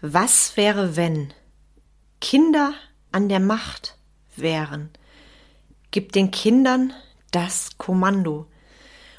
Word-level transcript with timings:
Was 0.00 0.56
wäre, 0.56 0.96
wenn 0.96 1.32
Kinder 2.20 2.74
an 3.12 3.28
der 3.28 3.40
Macht 3.40 3.96
wären? 4.36 4.90
Gib 5.90 6.12
den 6.12 6.30
Kindern 6.30 6.92
das 7.30 7.78
Kommando. 7.78 8.46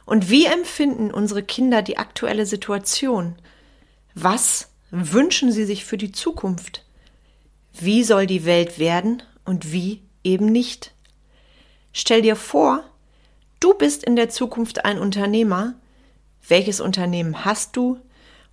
Und 0.06 0.30
wie 0.30 0.46
empfinden 0.46 1.12
unsere 1.12 1.44
Kinder 1.44 1.82
die 1.82 1.98
aktuelle 1.98 2.46
Situation? 2.46 3.36
Was 4.14 4.70
wünschen 4.92 5.52
sie 5.52 5.66
sich 5.66 5.86
für 5.86 5.98
die 5.98 6.12
Zukunft? 6.12 6.86
Wie 7.74 8.04
soll 8.04 8.26
die 8.26 8.46
Welt 8.46 8.80
werden 8.80 9.24
und 9.46 9.72
wie 9.72 10.02
eben 10.24 10.46
nicht? 10.46 10.94
Stell 11.92 12.22
dir 12.22 12.36
vor, 12.36 12.84
du 13.60 13.74
bist 13.74 14.04
in 14.04 14.16
der 14.16 14.30
Zukunft 14.30 14.86
ein 14.86 15.00
Unternehmer. 15.00 15.74
Welches 16.48 16.80
Unternehmen 16.80 17.44
hast 17.44 17.76
du 17.76 18.00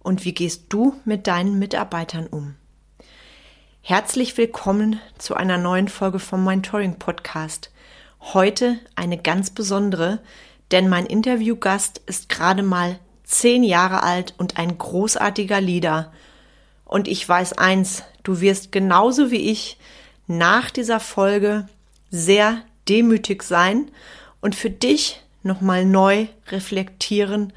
und 0.04 0.24
wie 0.24 0.34
gehst 0.34 0.66
du 0.68 0.94
mit 1.04 1.26
deinen 1.26 1.58
Mitarbeitern 1.58 2.28
um? 2.28 2.54
Herzlich 3.80 4.36
willkommen 4.36 5.00
zu 5.18 5.34
einer 5.34 5.58
neuen 5.58 5.88
Folge 5.88 6.20
vom 6.20 6.44
Mentoring 6.44 6.98
Podcast. 6.98 7.70
Heute 8.20 8.78
eine 8.94 9.18
ganz 9.18 9.50
besondere, 9.50 10.20
denn 10.70 10.88
mein 10.88 11.06
Interviewgast 11.06 12.00
ist 12.06 12.28
gerade 12.28 12.62
mal 12.62 12.98
zehn 13.24 13.64
Jahre 13.64 14.02
alt 14.02 14.34
und 14.38 14.58
ein 14.58 14.78
großartiger 14.78 15.60
Leader. 15.60 16.12
Und 16.84 17.08
ich 17.08 17.26
weiß 17.26 17.54
eins, 17.54 18.04
du 18.22 18.40
wirst 18.40 18.72
genauso 18.72 19.30
wie 19.30 19.50
ich 19.50 19.78
nach 20.26 20.70
dieser 20.70 21.00
Folge 21.00 21.66
sehr 22.10 22.60
demütig 22.88 23.42
sein 23.42 23.90
und 24.40 24.54
für 24.54 24.70
dich 24.70 25.22
nochmal 25.42 25.86
neu 25.86 26.26
reflektieren, 26.48 27.52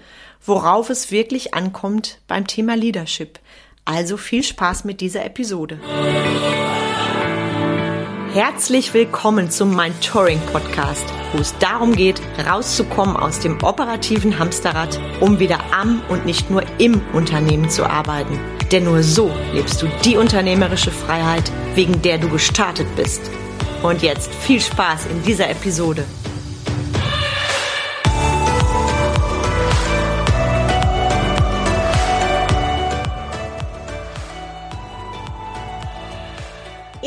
worauf 0.47 0.89
es 0.89 1.11
wirklich 1.11 1.53
ankommt 1.53 2.19
beim 2.27 2.47
Thema 2.47 2.75
Leadership. 2.75 3.39
Also 3.85 4.17
viel 4.17 4.43
Spaß 4.43 4.85
mit 4.85 5.01
dieser 5.01 5.25
Episode. 5.25 5.79
Herzlich 8.33 8.93
willkommen 8.93 9.49
zum 9.49 9.75
Mentoring 9.75 10.39
Podcast, 10.51 11.05
wo 11.33 11.39
es 11.39 11.57
darum 11.57 11.95
geht, 11.95 12.21
rauszukommen 12.47 13.17
aus 13.17 13.39
dem 13.39 13.61
operativen 13.63 14.37
Hamsterrad, 14.37 14.99
um 15.19 15.39
wieder 15.39 15.59
am 15.73 16.01
und 16.09 16.25
nicht 16.25 16.49
nur 16.49 16.63
im 16.77 17.01
Unternehmen 17.13 17.69
zu 17.69 17.85
arbeiten. 17.85 18.39
Denn 18.71 18.83
nur 18.83 19.03
so 19.03 19.31
lebst 19.53 19.81
du 19.81 19.87
die 20.05 20.17
unternehmerische 20.17 20.91
Freiheit, 20.91 21.51
wegen 21.75 22.01
der 22.01 22.19
du 22.19 22.29
gestartet 22.29 22.87
bist. 22.95 23.21
Und 23.81 24.01
jetzt 24.01 24.33
viel 24.35 24.61
Spaß 24.61 25.07
in 25.07 25.23
dieser 25.23 25.49
Episode. 25.49 26.05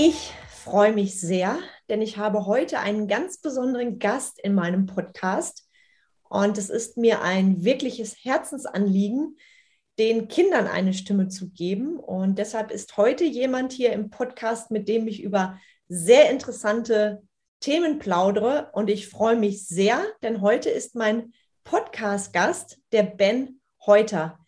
Ich 0.02 0.32
freue 0.48 0.94
mich 0.94 1.20
sehr, 1.20 1.58
denn 1.90 2.00
ich 2.00 2.16
habe 2.16 2.46
heute 2.46 2.78
einen 2.78 3.06
ganz 3.06 3.36
besonderen 3.36 3.98
Gast 3.98 4.40
in 4.42 4.54
meinem 4.54 4.86
Podcast. 4.86 5.68
Und 6.22 6.56
es 6.56 6.70
ist 6.70 6.96
mir 6.96 7.20
ein 7.20 7.64
wirkliches 7.64 8.16
Herzensanliegen, 8.24 9.36
den 9.98 10.28
Kindern 10.28 10.68
eine 10.68 10.94
Stimme 10.94 11.28
zu 11.28 11.50
geben. 11.50 11.98
Und 12.00 12.38
deshalb 12.38 12.70
ist 12.70 12.96
heute 12.96 13.24
jemand 13.24 13.74
hier 13.74 13.92
im 13.92 14.08
Podcast, 14.08 14.70
mit 14.70 14.88
dem 14.88 15.06
ich 15.06 15.22
über 15.22 15.60
sehr 15.86 16.30
interessante 16.30 17.22
Themen 17.60 17.98
plaudere. 17.98 18.70
Und 18.72 18.88
ich 18.88 19.06
freue 19.06 19.36
mich 19.36 19.66
sehr, 19.66 20.02
denn 20.22 20.40
heute 20.40 20.70
ist 20.70 20.94
mein 20.94 21.34
Podcast-Gast 21.64 22.78
der 22.92 23.02
Ben 23.02 23.60
Heuter. 23.84 24.38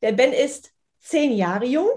Der 0.00 0.12
Ben 0.12 0.32
ist 0.32 0.72
zehn 1.00 1.36
Jahre 1.36 1.66
jung, 1.66 1.90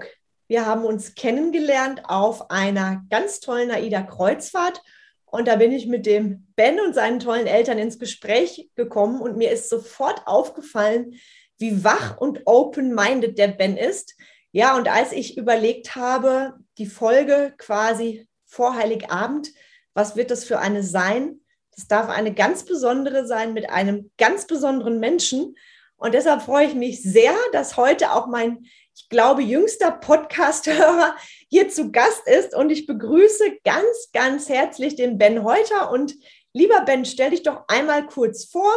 wir 0.50 0.66
haben 0.66 0.84
uns 0.84 1.14
kennengelernt 1.14 2.02
auf 2.06 2.50
einer 2.50 3.04
ganz 3.08 3.38
tollen 3.38 3.70
AIDA-Kreuzfahrt. 3.70 4.82
Und 5.24 5.46
da 5.46 5.54
bin 5.54 5.70
ich 5.70 5.86
mit 5.86 6.06
dem 6.06 6.48
Ben 6.56 6.80
und 6.80 6.92
seinen 6.92 7.20
tollen 7.20 7.46
Eltern 7.46 7.78
ins 7.78 8.00
Gespräch 8.00 8.68
gekommen 8.74 9.22
und 9.22 9.36
mir 9.36 9.52
ist 9.52 9.68
sofort 9.68 10.26
aufgefallen, 10.26 11.14
wie 11.58 11.84
wach 11.84 12.18
und 12.18 12.40
open-minded 12.46 13.38
der 13.38 13.46
Ben 13.46 13.76
ist. 13.76 14.16
Ja, 14.50 14.76
und 14.76 14.88
als 14.88 15.12
ich 15.12 15.38
überlegt 15.38 15.94
habe, 15.94 16.54
die 16.78 16.86
Folge 16.86 17.54
quasi 17.56 18.26
vor 18.44 18.74
Heiligabend, 18.74 19.52
was 19.94 20.16
wird 20.16 20.32
das 20.32 20.44
für 20.44 20.58
eine 20.58 20.82
sein? 20.82 21.42
Das 21.76 21.86
darf 21.86 22.08
eine 22.08 22.34
ganz 22.34 22.64
besondere 22.64 23.24
sein 23.24 23.52
mit 23.52 23.70
einem 23.70 24.10
ganz 24.18 24.48
besonderen 24.48 24.98
Menschen. 24.98 25.54
Und 25.96 26.14
deshalb 26.14 26.42
freue 26.42 26.66
ich 26.66 26.74
mich 26.74 27.04
sehr, 27.04 27.34
dass 27.52 27.76
heute 27.76 28.14
auch 28.14 28.26
mein 28.26 28.64
ich 29.00 29.08
glaube, 29.08 29.42
jüngster 29.42 29.92
Podcast-Hörer 29.92 31.16
hier 31.48 31.70
zu 31.70 31.90
Gast 31.90 32.26
ist. 32.26 32.54
Und 32.54 32.70
ich 32.70 32.86
begrüße 32.86 33.58
ganz, 33.64 34.10
ganz 34.12 34.48
herzlich 34.48 34.94
den 34.94 35.16
Ben 35.16 35.42
Heuter. 35.42 35.90
Und 35.90 36.14
lieber 36.52 36.82
Ben, 36.82 37.06
stell 37.06 37.30
dich 37.30 37.42
doch 37.42 37.64
einmal 37.68 38.06
kurz 38.06 38.44
vor. 38.44 38.72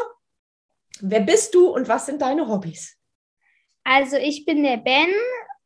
Wer 1.02 1.20
bist 1.20 1.54
du 1.54 1.68
und 1.68 1.90
was 1.90 2.06
sind 2.06 2.22
deine 2.22 2.48
Hobbys? 2.48 2.98
Also 3.84 4.16
ich 4.16 4.46
bin 4.46 4.64
der 4.64 4.78
Ben, 4.78 5.10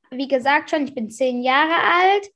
wie 0.10 0.28
gesagt 0.28 0.72
schon, 0.72 0.86
ich 0.86 0.96
bin 0.96 1.12
zehn 1.12 1.44
Jahre 1.44 1.76
alt 1.76 2.32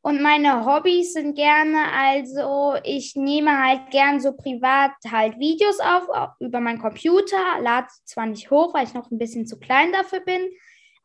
und 0.00 0.22
meine 0.22 0.64
Hobbys 0.64 1.14
sind 1.14 1.34
gerne, 1.34 1.90
also 1.92 2.76
ich 2.84 3.16
nehme 3.16 3.64
halt 3.64 3.90
gern 3.90 4.20
so 4.20 4.32
privat 4.32 4.92
halt 5.10 5.40
Videos 5.40 5.80
auf 5.80 6.04
über 6.38 6.60
meinen 6.60 6.78
Computer, 6.78 7.58
lade 7.60 7.88
zwar 8.04 8.26
nicht 8.26 8.50
hoch, 8.50 8.72
weil 8.74 8.86
ich 8.86 8.94
noch 8.94 9.10
ein 9.10 9.18
bisschen 9.18 9.46
zu 9.46 9.58
klein 9.58 9.90
dafür 9.92 10.20
bin, 10.20 10.42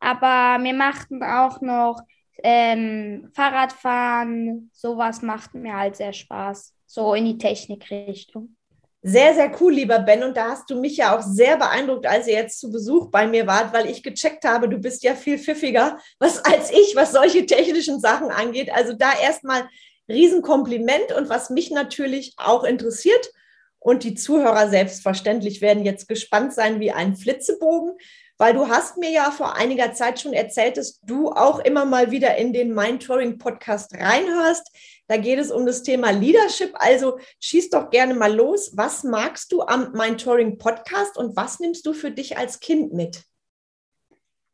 aber 0.00 0.58
mir 0.58 0.74
machten 0.74 1.22
auch 1.22 1.60
noch 1.60 2.02
ähm, 2.42 3.30
Fahrradfahren, 3.34 4.70
sowas 4.72 5.22
macht 5.22 5.54
mir 5.54 5.76
halt 5.76 5.96
sehr 5.96 6.12
Spaß, 6.12 6.74
so 6.86 7.14
in 7.14 7.26
die 7.26 7.38
Technikrichtung. 7.38 8.56
Sehr, 9.02 9.34
sehr 9.34 9.50
cool, 9.60 9.72
lieber 9.72 9.98
Ben. 10.00 10.22
Und 10.22 10.36
da 10.36 10.50
hast 10.50 10.68
du 10.68 10.78
mich 10.78 10.98
ja 10.98 11.16
auch 11.16 11.22
sehr 11.22 11.56
beeindruckt, 11.56 12.06
als 12.06 12.26
ihr 12.26 12.34
jetzt 12.34 12.60
zu 12.60 12.70
Besuch 12.70 13.10
bei 13.10 13.26
mir 13.26 13.46
wart, 13.46 13.72
weil 13.72 13.88
ich 13.88 14.02
gecheckt 14.02 14.44
habe, 14.44 14.68
du 14.68 14.76
bist 14.76 15.02
ja 15.02 15.14
viel 15.14 15.38
pfiffiger 15.38 15.98
was, 16.18 16.44
als 16.44 16.70
ich, 16.70 16.94
was 16.96 17.12
solche 17.12 17.46
technischen 17.46 17.98
Sachen 18.00 18.30
angeht. 18.30 18.70
Also 18.70 18.92
da 18.92 19.12
erstmal 19.22 19.66
Riesenkompliment 20.08 21.12
und 21.16 21.30
was 21.30 21.48
mich 21.48 21.70
natürlich 21.70 22.34
auch 22.36 22.62
interessiert 22.64 23.30
und 23.78 24.04
die 24.04 24.14
Zuhörer 24.14 24.68
selbstverständlich 24.68 25.62
werden 25.62 25.84
jetzt 25.84 26.06
gespannt 26.06 26.52
sein 26.52 26.80
wie 26.80 26.92
ein 26.92 27.16
Flitzebogen 27.16 27.96
weil 28.40 28.54
du 28.54 28.68
hast 28.68 28.96
mir 28.96 29.10
ja 29.10 29.30
vor 29.30 29.54
einiger 29.54 29.92
Zeit 29.92 30.18
schon 30.18 30.32
erzählt, 30.32 30.78
dass 30.78 30.98
du 31.02 31.28
auch 31.28 31.58
immer 31.58 31.84
mal 31.84 32.10
wieder 32.10 32.36
in 32.38 32.54
den 32.54 32.74
Mindtouring 32.74 33.36
Podcast 33.36 33.94
reinhörst. 33.94 34.66
Da 35.08 35.18
geht 35.18 35.38
es 35.38 35.50
um 35.50 35.66
das 35.66 35.82
Thema 35.82 36.10
Leadership. 36.10 36.72
Also 36.72 37.18
schieß 37.38 37.68
doch 37.68 37.90
gerne 37.90 38.14
mal 38.14 38.34
los. 38.34 38.74
Was 38.74 39.04
magst 39.04 39.52
du 39.52 39.60
am 39.60 39.92
Mindtouring 39.92 40.56
Podcast 40.56 41.18
und 41.18 41.36
was 41.36 41.60
nimmst 41.60 41.84
du 41.84 41.92
für 41.92 42.10
dich 42.10 42.38
als 42.38 42.60
Kind 42.60 42.94
mit? 42.94 43.24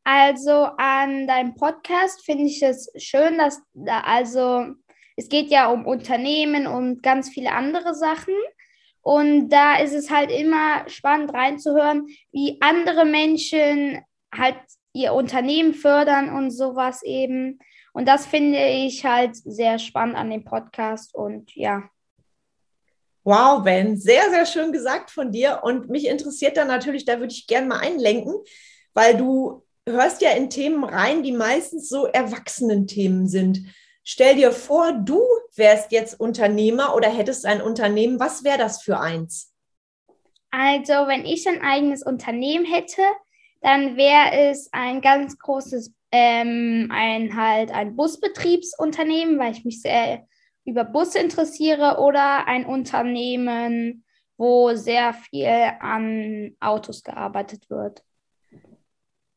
Also 0.02 0.50
an 0.78 1.28
deinem 1.28 1.54
Podcast 1.54 2.24
finde 2.24 2.46
ich 2.46 2.60
es 2.64 2.90
schön, 2.96 3.38
dass 3.38 3.62
also 3.86 4.66
es 5.14 5.28
geht 5.28 5.48
ja 5.48 5.70
um 5.70 5.86
Unternehmen 5.86 6.66
und 6.66 7.04
ganz 7.04 7.28
viele 7.28 7.52
andere 7.52 7.94
Sachen. 7.94 8.34
Und 9.06 9.50
da 9.50 9.76
ist 9.76 9.94
es 9.94 10.10
halt 10.10 10.32
immer 10.32 10.82
spannend 10.88 11.32
reinzuhören, 11.32 12.08
wie 12.32 12.58
andere 12.60 13.04
Menschen 13.04 14.00
halt 14.34 14.56
ihr 14.94 15.12
Unternehmen 15.12 15.74
fördern 15.74 16.34
und 16.34 16.50
sowas 16.50 17.04
eben. 17.04 17.60
Und 17.92 18.08
das 18.08 18.26
finde 18.26 18.58
ich 18.58 19.04
halt 19.04 19.36
sehr 19.36 19.78
spannend 19.78 20.16
an 20.16 20.28
dem 20.28 20.44
Podcast 20.44 21.14
und 21.14 21.54
ja. 21.54 21.88
Wow, 23.22 23.62
Ben, 23.62 23.96
sehr, 23.96 24.28
sehr 24.30 24.44
schön 24.44 24.72
gesagt 24.72 25.12
von 25.12 25.30
dir. 25.30 25.60
Und 25.62 25.88
mich 25.88 26.08
interessiert 26.08 26.56
dann 26.56 26.66
natürlich, 26.66 27.04
da 27.04 27.20
würde 27.20 27.32
ich 27.32 27.46
gerne 27.46 27.68
mal 27.68 27.78
einlenken, 27.78 28.34
weil 28.92 29.16
du 29.16 29.64
hörst 29.88 30.20
ja 30.20 30.30
in 30.32 30.50
Themen 30.50 30.82
rein, 30.82 31.22
die 31.22 31.30
meistens 31.30 31.88
so 31.88 32.06
Erwachsenen-Themen 32.06 33.28
sind. 33.28 33.72
Stell 34.08 34.36
dir 34.36 34.52
vor, 34.52 34.92
du 34.92 35.20
wärst 35.56 35.90
jetzt 35.90 36.20
Unternehmer 36.20 36.94
oder 36.94 37.08
hättest 37.10 37.44
ein 37.44 37.60
Unternehmen. 37.60 38.20
Was 38.20 38.44
wäre 38.44 38.56
das 38.56 38.80
für 38.80 39.00
eins? 39.00 39.52
Also, 40.52 40.92
wenn 41.08 41.26
ich 41.26 41.48
ein 41.48 41.60
eigenes 41.60 42.04
Unternehmen 42.04 42.64
hätte, 42.64 43.02
dann 43.62 43.96
wäre 43.96 44.50
es 44.50 44.68
ein 44.72 45.00
ganz 45.00 45.36
großes, 45.40 45.92
ähm, 46.12 46.88
ein 46.92 47.36
halt 47.36 47.72
ein 47.72 47.96
Busbetriebsunternehmen, 47.96 49.40
weil 49.40 49.50
ich 49.50 49.64
mich 49.64 49.82
sehr 49.82 50.24
über 50.64 50.84
Busse 50.84 51.18
interessiere 51.18 51.98
oder 51.98 52.46
ein 52.46 52.64
Unternehmen, 52.64 54.04
wo 54.36 54.72
sehr 54.76 55.14
viel 55.14 55.48
an 55.80 56.54
Autos 56.60 57.02
gearbeitet 57.02 57.68
wird. 57.70 58.05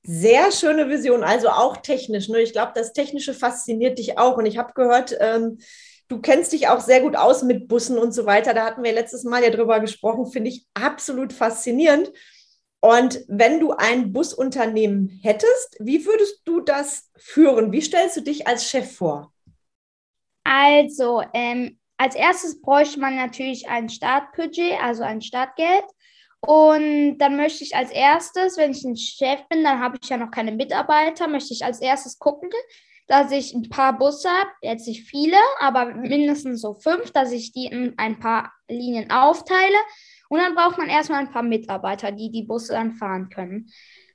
Sehr 0.04 0.52
schöne 0.52 0.90
Vision, 0.90 1.24
also 1.24 1.50
auch 1.50 1.78
technisch. 1.78 2.30
Ne? 2.30 2.42
Ich 2.42 2.54
glaube, 2.54 2.72
das 2.74 2.94
Technische 2.94 3.34
fasziniert 3.34 4.00
dich 4.00 4.18
auch. 4.18 4.38
Und 4.38 4.46
ich 4.46 4.58
habe 4.58 4.74
gehört, 4.74 5.16
ähm, 5.20 5.60
du 6.08 6.22
kennst 6.22 6.54
dich 6.54 6.68
auch 6.68 6.80
sehr 6.80 7.02
gut 7.02 7.16
aus 7.16 7.44
mit 7.44 7.68
Bussen 7.68 7.98
und 7.98 8.14
so 8.14 8.26
weiter. 8.26 8.54
Da 8.54 8.66
hatten 8.66 8.84
wir 8.84 8.94
letztes 8.94 9.24
Mal 9.24 9.44
ja 9.44 9.50
drüber 9.50 9.80
gesprochen, 9.80 10.32
finde 10.32 10.50
ich 10.50 10.66
absolut 10.74 11.34
faszinierend. 11.34 12.12
Und 12.82 13.26
wenn 13.28 13.60
du 13.60 13.74
ein 13.74 14.14
Busunternehmen 14.14 15.20
hättest, 15.22 15.76
wie 15.80 16.06
würdest 16.06 16.42
du 16.46 16.62
das 16.62 17.12
führen? 17.18 17.72
Wie 17.74 17.82
stellst 17.82 18.16
du 18.18 18.22
dich 18.22 18.48
als 18.48 18.70
Chef 18.70 18.96
vor? 18.96 19.34
Also, 20.46 21.22
ähm, 21.34 21.78
als 21.98 22.16
erstes 22.16 22.62
bräuchte 22.62 23.00
man 23.02 23.18
natürlich 23.18 23.68
ein 23.68 23.90
Startbudget, 23.90 24.82
also 24.82 25.04
ein 25.04 25.22
Startgeld. 25.22 25.84
Und 26.42 27.18
dann 27.18 27.36
möchte 27.36 27.64
ich 27.64 27.76
als 27.76 27.92
erstes, 27.92 28.58
wenn 28.58 28.72
ich 28.72 28.84
ein 28.84 28.96
Chef 28.96 29.42
bin, 29.50 29.64
dann 29.64 29.80
habe 29.80 29.98
ich 30.02 30.10
ja 30.10 30.18
noch 30.18 30.32
keine 30.32 30.52
Mitarbeiter, 30.52 31.28
möchte 31.28 31.54
ich 31.54 31.66
als 31.66 31.82
erstes 31.82 32.18
gucken, 32.18 32.50
dass 33.08 33.32
ich 33.32 33.54
ein 33.54 33.70
paar 33.70 33.98
Busse 33.98 34.30
habe, 34.30 34.52
jetzt 34.62 34.88
nicht 34.88 35.10
viele, 35.10 35.38
aber 35.60 35.94
mindestens 35.96 36.62
so 36.62 36.76
fünf, 36.76 37.12
dass 37.12 37.32
ich 37.32 37.52
die 37.52 37.66
in 37.66 37.96
ein 37.98 38.20
paar 38.20 38.54
Linien 38.70 39.12
aufteile. 39.12 39.78
Und 40.30 40.38
dann 40.40 40.54
braucht 40.54 40.78
man 40.78 40.90
erstmal 40.90 41.20
ein 41.20 41.32
paar 41.32 41.44
Mitarbeiter, 41.44 42.12
die 42.12 42.32
die 42.32 42.44
Busse 42.44 42.74
dann 42.74 42.94
fahren 42.94 43.30
können. 43.30 43.72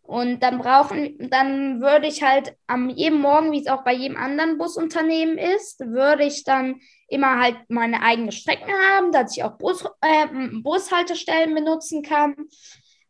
Und 0.06 0.40
dann 0.40 0.58
brauchen, 0.58 1.16
dann 1.30 1.80
würde 1.80 2.06
ich 2.06 2.22
halt 2.22 2.54
am 2.66 2.90
jedem 2.90 3.22
Morgen, 3.22 3.52
wie 3.52 3.60
es 3.60 3.68
auch 3.68 3.84
bei 3.84 3.94
jedem 3.94 4.18
anderen 4.18 4.58
Busunternehmen 4.58 5.38
ist, 5.38 5.80
würde 5.80 6.24
ich 6.24 6.44
dann 6.44 6.78
immer 7.08 7.40
halt 7.40 7.56
meine 7.68 8.02
eigenen 8.02 8.30
Strecken 8.30 8.70
haben, 8.90 9.12
dass 9.12 9.34
ich 9.34 9.42
auch 9.42 9.56
Bus, 9.56 9.82
äh, 10.02 10.26
Bushaltestellen 10.62 11.54
benutzen 11.54 12.02
kann. 12.02 12.34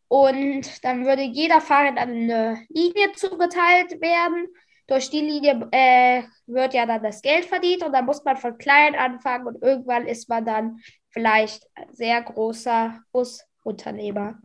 Und 0.06 0.85
dann 0.85 1.05
würde 1.05 1.23
jeder 1.23 1.61
Fahrer 1.61 1.96
dann 1.96 2.11
eine 2.11 2.64
Linie 2.69 3.12
zugeteilt 3.17 4.00
werden. 4.00 4.47
Durch 4.87 5.11
die 5.11 5.20
Linie 5.20 5.67
äh, 5.73 6.23
wird 6.47 6.75
ja 6.75 6.87
dann 6.87 7.02
das 7.02 7.23
Geld 7.23 7.47
verdient 7.47 7.82
und 7.85 7.93
dann 7.93 8.05
muss 8.05 8.23
man 8.23 8.37
von 8.37 8.56
klein 8.56 8.94
anfangen 8.94 9.49
und 9.49 9.62
irgendwann 9.62 10.06
ist 10.06 10.29
man 10.29 10.44
dann 10.44 10.79
vielleicht 11.11 11.67
sehr 11.90 12.23
großer 12.23 13.00
Busunternehmer. 13.11 14.38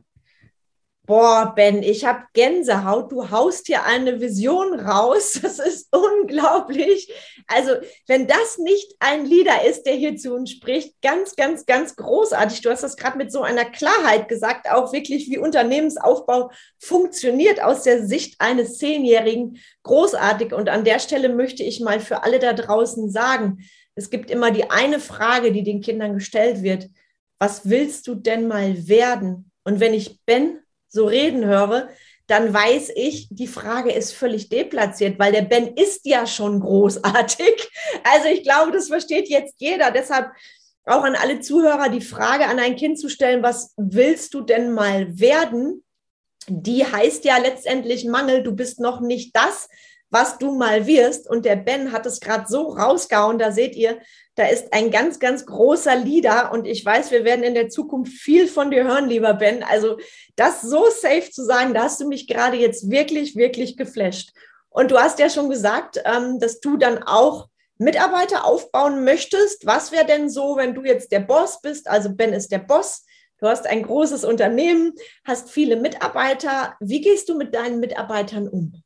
Boah, 1.09 1.53
Ben, 1.55 1.81
ich 1.81 2.05
habe 2.05 2.25
Gänsehaut. 2.33 3.11
Du 3.11 3.31
haust 3.31 3.65
hier 3.65 3.83
eine 3.83 4.21
Vision 4.21 4.79
raus. 4.79 5.39
Das 5.49 5.57
ist 5.57 5.87
unglaublich. 5.91 7.11
Also, 7.47 7.71
wenn 8.05 8.27
das 8.27 8.59
nicht 8.59 8.93
ein 8.99 9.25
Leader 9.25 9.65
ist, 9.65 9.87
der 9.87 9.95
hier 9.95 10.17
zu 10.17 10.35
uns 10.35 10.51
spricht, 10.51 11.01
ganz, 11.01 11.35
ganz, 11.35 11.65
ganz 11.65 11.95
großartig. 11.95 12.61
Du 12.61 12.69
hast 12.69 12.83
das 12.83 12.95
gerade 12.95 13.17
mit 13.17 13.31
so 13.31 13.41
einer 13.41 13.65
Klarheit 13.65 14.27
gesagt, 14.27 14.69
auch 14.69 14.93
wirklich, 14.93 15.27
wie 15.31 15.39
Unternehmensaufbau 15.39 16.51
funktioniert 16.77 17.59
aus 17.59 17.81
der 17.81 18.05
Sicht 18.05 18.35
eines 18.37 18.77
Zehnjährigen. 18.77 19.57
Großartig. 19.81 20.53
Und 20.53 20.69
an 20.69 20.83
der 20.83 20.99
Stelle 20.99 21.29
möchte 21.29 21.63
ich 21.63 21.79
mal 21.79 21.99
für 22.01 22.21
alle 22.21 22.37
da 22.37 22.53
draußen 22.53 23.09
sagen, 23.09 23.67
es 23.95 24.11
gibt 24.11 24.29
immer 24.29 24.51
die 24.51 24.69
eine 24.69 24.99
Frage, 24.99 25.51
die 25.53 25.63
den 25.63 25.81
Kindern 25.81 26.13
gestellt 26.13 26.61
wird. 26.61 26.87
Was 27.39 27.67
willst 27.67 28.05
du 28.05 28.13
denn 28.13 28.47
mal 28.47 28.87
werden? 28.87 29.51
Und 29.63 29.79
wenn 29.79 29.95
ich 29.95 30.19
Ben 30.27 30.59
so 30.89 31.05
reden 31.05 31.45
höre, 31.45 31.89
dann 32.27 32.53
weiß 32.53 32.91
ich, 32.95 33.27
die 33.31 33.47
Frage 33.47 33.91
ist 33.91 34.13
völlig 34.13 34.49
deplatziert, 34.49 35.17
weil 35.17 35.31
der 35.31 35.41
Ben 35.41 35.75
ist 35.75 36.05
ja 36.05 36.27
schon 36.27 36.59
großartig. 36.59 37.69
Also 38.03 38.27
ich 38.27 38.43
glaube, 38.43 38.71
das 38.71 38.87
versteht 38.87 39.29
jetzt 39.29 39.55
jeder. 39.57 39.91
Deshalb 39.91 40.31
auch 40.85 41.03
an 41.03 41.15
alle 41.15 41.39
Zuhörer 41.39 41.89
die 41.89 42.01
Frage 42.01 42.45
an 42.45 42.59
ein 42.59 42.75
Kind 42.75 42.99
zu 42.99 43.09
stellen, 43.09 43.43
was 43.43 43.73
willst 43.77 44.33
du 44.33 44.41
denn 44.41 44.71
mal 44.71 45.19
werden? 45.19 45.83
Die 46.47 46.85
heißt 46.85 47.25
ja 47.25 47.37
letztendlich 47.37 48.05
Mangel, 48.05 48.43
du 48.43 48.55
bist 48.55 48.79
noch 48.79 49.01
nicht 49.01 49.35
das, 49.35 49.69
was 50.09 50.37
du 50.37 50.55
mal 50.55 50.87
wirst. 50.87 51.29
Und 51.29 51.45
der 51.45 51.55
Ben 51.55 51.91
hat 51.91 52.05
es 52.05 52.19
gerade 52.19 52.45
so 52.47 52.69
rausgehauen, 52.69 53.39
da 53.39 53.51
seht 53.51 53.75
ihr, 53.75 53.99
da 54.35 54.47
ist 54.47 54.71
ein 54.73 54.89
ganz, 54.89 55.19
ganz 55.19 55.45
großer 55.45 55.95
Leader 55.95 56.51
und 56.53 56.65
ich 56.65 56.85
weiß, 56.85 57.11
wir 57.11 57.25
werden 57.25 57.43
in 57.43 57.55
der 57.55 57.69
Zukunft 57.69 58.13
viel 58.13 58.47
von 58.47 58.71
dir 58.71 58.85
hören, 58.85 59.09
lieber 59.09 59.33
Ben. 59.33 59.63
Also 59.63 59.97
das 60.35 60.61
so 60.61 60.85
safe 60.89 61.29
zu 61.29 61.43
sagen, 61.43 61.73
da 61.73 61.83
hast 61.83 61.99
du 61.99 62.07
mich 62.07 62.27
gerade 62.27 62.57
jetzt 62.57 62.89
wirklich, 62.89 63.35
wirklich 63.35 63.75
geflasht. 63.75 64.31
Und 64.69 64.91
du 64.91 64.97
hast 64.97 65.19
ja 65.19 65.29
schon 65.29 65.49
gesagt, 65.49 66.01
ähm, 66.05 66.39
dass 66.39 66.59
du 66.59 66.77
dann 66.77 67.03
auch 67.03 67.49
Mitarbeiter 67.77 68.45
aufbauen 68.45 69.03
möchtest. 69.03 69.65
Was 69.65 69.91
wäre 69.91 70.05
denn 70.05 70.29
so, 70.29 70.57
wenn 70.57 70.73
du 70.73 70.83
jetzt 70.83 71.11
der 71.11 71.21
Boss 71.21 71.61
bist? 71.61 71.89
Also 71.89 72.13
Ben 72.13 72.33
ist 72.33 72.51
der 72.51 72.59
Boss. 72.59 73.05
Du 73.39 73.47
hast 73.47 73.67
ein 73.67 73.83
großes 73.83 74.25
Unternehmen, 74.25 74.93
hast 75.25 75.49
viele 75.49 75.77
Mitarbeiter. 75.77 76.75
Wie 76.81 76.99
gehst 77.01 77.29
du 77.29 77.37
mit 77.37 77.55
deinen 77.55 77.79
Mitarbeitern 77.79 78.49
um? 78.49 78.83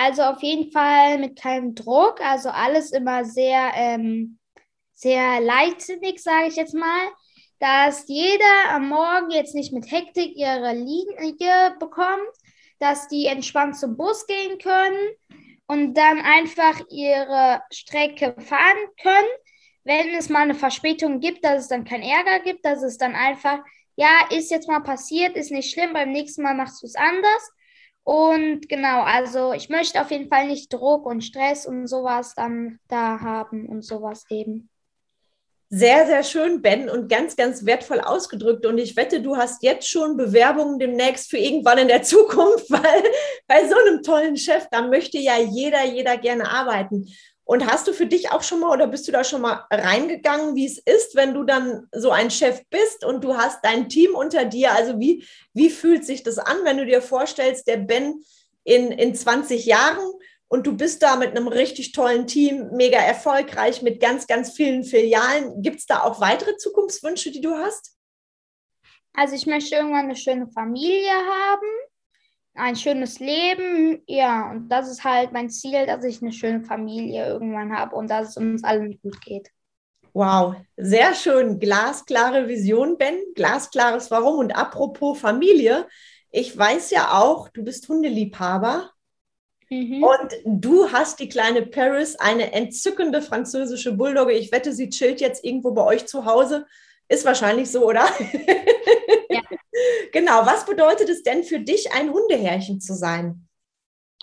Also 0.00 0.22
auf 0.22 0.42
jeden 0.42 0.70
Fall 0.70 1.18
mit 1.18 1.40
keinem 1.40 1.74
Druck. 1.74 2.20
Also 2.20 2.50
alles 2.50 2.92
immer 2.92 3.24
sehr 3.24 3.72
ähm, 3.74 4.38
sehr 4.94 5.40
leichtsinnig, 5.40 6.22
sage 6.22 6.48
ich 6.48 6.56
jetzt 6.56 6.74
mal, 6.74 7.08
dass 7.60 8.06
jeder 8.08 8.70
am 8.70 8.88
Morgen 8.88 9.30
jetzt 9.30 9.54
nicht 9.54 9.72
mit 9.72 9.90
Hektik 9.90 10.36
ihre 10.36 10.72
Linie 10.72 11.76
bekommt, 11.78 12.30
dass 12.78 13.08
die 13.08 13.26
entspannt 13.26 13.76
zum 13.76 13.96
Bus 13.96 14.26
gehen 14.26 14.58
können 14.58 14.98
und 15.66 15.94
dann 15.94 16.20
einfach 16.20 16.80
ihre 16.90 17.60
Strecke 17.72 18.34
fahren 18.40 18.76
können. 19.00 19.28
Wenn 19.84 20.14
es 20.14 20.28
mal 20.28 20.42
eine 20.42 20.54
Verspätung 20.54 21.20
gibt, 21.20 21.44
dass 21.44 21.62
es 21.62 21.68
dann 21.68 21.84
keinen 21.84 22.02
Ärger 22.02 22.40
gibt, 22.40 22.64
dass 22.64 22.82
es 22.82 22.98
dann 22.98 23.14
einfach, 23.14 23.60
ja, 23.96 24.28
ist 24.30 24.50
jetzt 24.50 24.68
mal 24.68 24.80
passiert, 24.80 25.36
ist 25.36 25.50
nicht 25.50 25.72
schlimm, 25.72 25.92
beim 25.92 26.12
nächsten 26.12 26.42
Mal 26.42 26.54
machst 26.54 26.82
du 26.82 26.86
es 26.86 26.94
anders. 26.94 27.50
Und 28.08 28.70
genau, 28.70 29.02
also 29.02 29.52
ich 29.52 29.68
möchte 29.68 30.00
auf 30.00 30.10
jeden 30.10 30.30
Fall 30.30 30.46
nicht 30.46 30.72
Druck 30.72 31.04
und 31.04 31.20
Stress 31.20 31.66
und 31.66 31.86
sowas 31.88 32.34
dann 32.34 32.78
da 32.88 33.20
haben 33.20 33.68
und 33.68 33.84
sowas 33.84 34.24
eben. 34.30 34.70
Sehr, 35.68 36.06
sehr 36.06 36.22
schön, 36.22 36.62
Ben, 36.62 36.88
und 36.88 37.10
ganz, 37.10 37.36
ganz 37.36 37.66
wertvoll 37.66 38.00
ausgedrückt. 38.00 38.64
Und 38.64 38.78
ich 38.78 38.96
wette, 38.96 39.20
du 39.20 39.36
hast 39.36 39.62
jetzt 39.62 39.90
schon 39.90 40.16
Bewerbungen 40.16 40.78
demnächst 40.78 41.28
für 41.28 41.36
irgendwann 41.36 41.76
in 41.76 41.88
der 41.88 42.02
Zukunft, 42.14 42.70
weil 42.70 43.02
bei 43.46 43.68
so 43.68 43.76
einem 43.76 44.02
tollen 44.02 44.38
Chef, 44.38 44.66
da 44.70 44.80
möchte 44.80 45.18
ja 45.18 45.38
jeder, 45.38 45.84
jeder 45.84 46.16
gerne 46.16 46.50
arbeiten. 46.50 47.12
Und 47.50 47.64
hast 47.64 47.88
du 47.88 47.94
für 47.94 48.04
dich 48.04 48.30
auch 48.30 48.42
schon 48.42 48.60
mal 48.60 48.74
oder 48.74 48.86
bist 48.86 49.08
du 49.08 49.12
da 49.12 49.24
schon 49.24 49.40
mal 49.40 49.64
reingegangen, 49.70 50.54
wie 50.54 50.66
es 50.66 50.76
ist, 50.76 51.16
wenn 51.16 51.32
du 51.32 51.44
dann 51.44 51.88
so 51.92 52.10
ein 52.10 52.30
Chef 52.30 52.60
bist 52.68 53.06
und 53.06 53.24
du 53.24 53.38
hast 53.38 53.64
dein 53.64 53.88
Team 53.88 54.14
unter 54.14 54.44
dir? 54.44 54.72
Also 54.72 55.00
wie, 55.00 55.26
wie 55.54 55.70
fühlt 55.70 56.04
sich 56.04 56.22
das 56.22 56.36
an, 56.36 56.58
wenn 56.64 56.76
du 56.76 56.84
dir 56.84 57.00
vorstellst, 57.00 57.66
der 57.66 57.78
Ben 57.78 58.22
in, 58.64 58.92
in 58.92 59.14
20 59.14 59.64
Jahren 59.64 60.12
und 60.48 60.66
du 60.66 60.76
bist 60.76 61.02
da 61.02 61.16
mit 61.16 61.30
einem 61.30 61.48
richtig 61.48 61.92
tollen 61.92 62.26
Team, 62.26 62.68
mega 62.72 62.98
erfolgreich 62.98 63.80
mit 63.80 63.98
ganz, 63.98 64.26
ganz 64.26 64.52
vielen 64.52 64.84
Filialen. 64.84 65.62
Gibt 65.62 65.78
es 65.78 65.86
da 65.86 66.02
auch 66.02 66.20
weitere 66.20 66.58
Zukunftswünsche, 66.58 67.30
die 67.30 67.40
du 67.40 67.54
hast? 67.54 67.96
Also 69.14 69.34
ich 69.34 69.46
möchte 69.46 69.74
irgendwann 69.74 70.04
eine 70.04 70.16
schöne 70.16 70.48
Familie 70.48 71.14
haben, 71.14 71.66
ein 72.54 72.76
schönes 72.76 73.20
Leben, 73.20 74.02
ja, 74.06 74.50
und 74.50 74.68
das 74.68 74.90
ist 74.90 75.04
halt 75.04 75.32
mein 75.32 75.50
Ziel, 75.50 75.86
dass 75.86 76.04
ich 76.04 76.22
eine 76.22 76.32
schöne 76.32 76.62
Familie 76.62 77.26
irgendwann 77.26 77.76
habe 77.76 77.94
und 77.96 78.10
dass 78.10 78.30
es 78.30 78.36
uns 78.36 78.64
allen 78.64 79.00
gut 79.00 79.20
geht. 79.20 79.50
Wow, 80.12 80.56
sehr 80.76 81.14
schön. 81.14 81.60
Glasklare 81.60 82.48
Vision, 82.48 82.98
Ben. 82.98 83.16
Glasklares 83.34 84.10
Warum. 84.10 84.38
Und 84.38 84.56
apropos 84.56 85.20
Familie, 85.20 85.86
ich 86.30 86.56
weiß 86.56 86.90
ja 86.90 87.12
auch, 87.12 87.48
du 87.50 87.62
bist 87.62 87.88
Hundeliebhaber 87.88 88.90
Mhm. 89.70 90.02
Und 90.02 90.32
du 90.44 90.90
hast 90.90 91.20
die 91.20 91.28
kleine 91.28 91.66
Paris, 91.66 92.16
eine 92.16 92.52
entzückende 92.52 93.20
französische 93.20 93.92
Bulldogge. 93.92 94.32
Ich 94.32 94.50
wette, 94.50 94.72
sie 94.72 94.88
chillt 94.88 95.20
jetzt 95.20 95.44
irgendwo 95.44 95.72
bei 95.72 95.84
euch 95.84 96.06
zu 96.06 96.24
Hause. 96.24 96.66
Ist 97.08 97.24
wahrscheinlich 97.24 97.70
so, 97.70 97.86
oder? 97.86 98.06
Ja. 99.30 99.42
genau. 100.12 100.46
Was 100.46 100.64
bedeutet 100.64 101.10
es 101.10 101.22
denn 101.22 101.44
für 101.44 101.60
dich, 101.60 101.92
ein 101.92 102.10
Hundehärchen 102.10 102.80
zu 102.80 102.94
sein? 102.94 103.46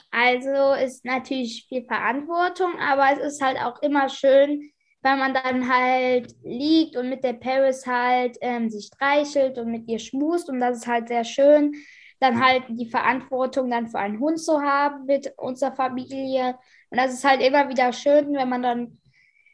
Also 0.09 0.73
ist 0.83 1.05
natürlich 1.05 1.67
viel 1.69 1.85
Verantwortung, 1.85 2.79
aber 2.79 3.11
es 3.13 3.33
ist 3.33 3.41
halt 3.41 3.59
auch 3.59 3.79
immer 3.83 4.09
schön, 4.09 4.71
weil 5.03 5.17
man 5.17 5.35
dann 5.35 5.71
halt 5.71 6.33
liegt 6.43 6.97
und 6.97 7.09
mit 7.09 7.23
der 7.23 7.33
Paris 7.33 7.85
halt 7.85 8.35
ähm, 8.41 8.71
sich 8.71 8.87
streichelt 8.87 9.59
und 9.59 9.69
mit 9.69 9.87
ihr 9.87 9.99
schmust 9.99 10.49
und 10.49 10.59
das 10.59 10.77
ist 10.77 10.87
halt 10.87 11.07
sehr 11.07 11.23
schön 11.23 11.73
dann 12.19 12.43
halt 12.43 12.63
die 12.69 12.89
Verantwortung 12.89 13.69
dann 13.69 13.87
für 13.87 13.99
einen 13.99 14.19
Hund 14.19 14.39
zu 14.39 14.61
haben 14.61 15.05
mit 15.05 15.33
unserer 15.37 15.75
Familie. 15.75 16.57
Und 16.89 16.97
das 16.97 17.13
ist 17.13 17.25
halt 17.25 17.41
immer 17.41 17.69
wieder 17.69 17.91
schön, 17.93 18.33
wenn 18.33 18.49
man 18.49 18.61
dann 18.61 18.97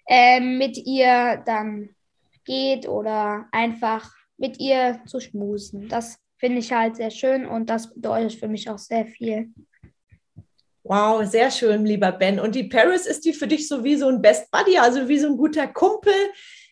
äh, 0.07 0.39
mit 0.39 0.77
ihr 0.77 1.41
dann 1.45 1.89
geht 2.45 2.87
oder 2.87 3.47
einfach 3.51 4.11
mit 4.37 4.59
ihr 4.59 5.01
zu 5.05 5.19
schmusen. 5.19 5.87
Das 5.87 6.17
finde 6.37 6.59
ich 6.59 6.71
halt 6.71 6.95
sehr 6.95 7.11
schön 7.11 7.45
und 7.45 7.69
das 7.69 7.93
bedeutet 7.93 8.33
für 8.33 8.47
mich 8.47 8.69
auch 8.69 8.79
sehr 8.79 9.05
viel. 9.05 9.49
Wow, 10.83 11.23
sehr 11.25 11.51
schön, 11.51 11.85
lieber 11.85 12.11
Ben. 12.11 12.39
Und 12.39 12.55
die 12.55 12.63
Paris 12.63 13.05
ist 13.05 13.23
die 13.25 13.33
für 13.33 13.47
dich 13.47 13.67
so 13.67 13.83
wie 13.83 13.95
so 13.95 14.07
ein 14.07 14.21
Best 14.21 14.49
Buddy, 14.49 14.79
also 14.79 15.07
wie 15.07 15.19
so 15.19 15.27
ein 15.27 15.37
guter 15.37 15.67
Kumpel, 15.67 16.13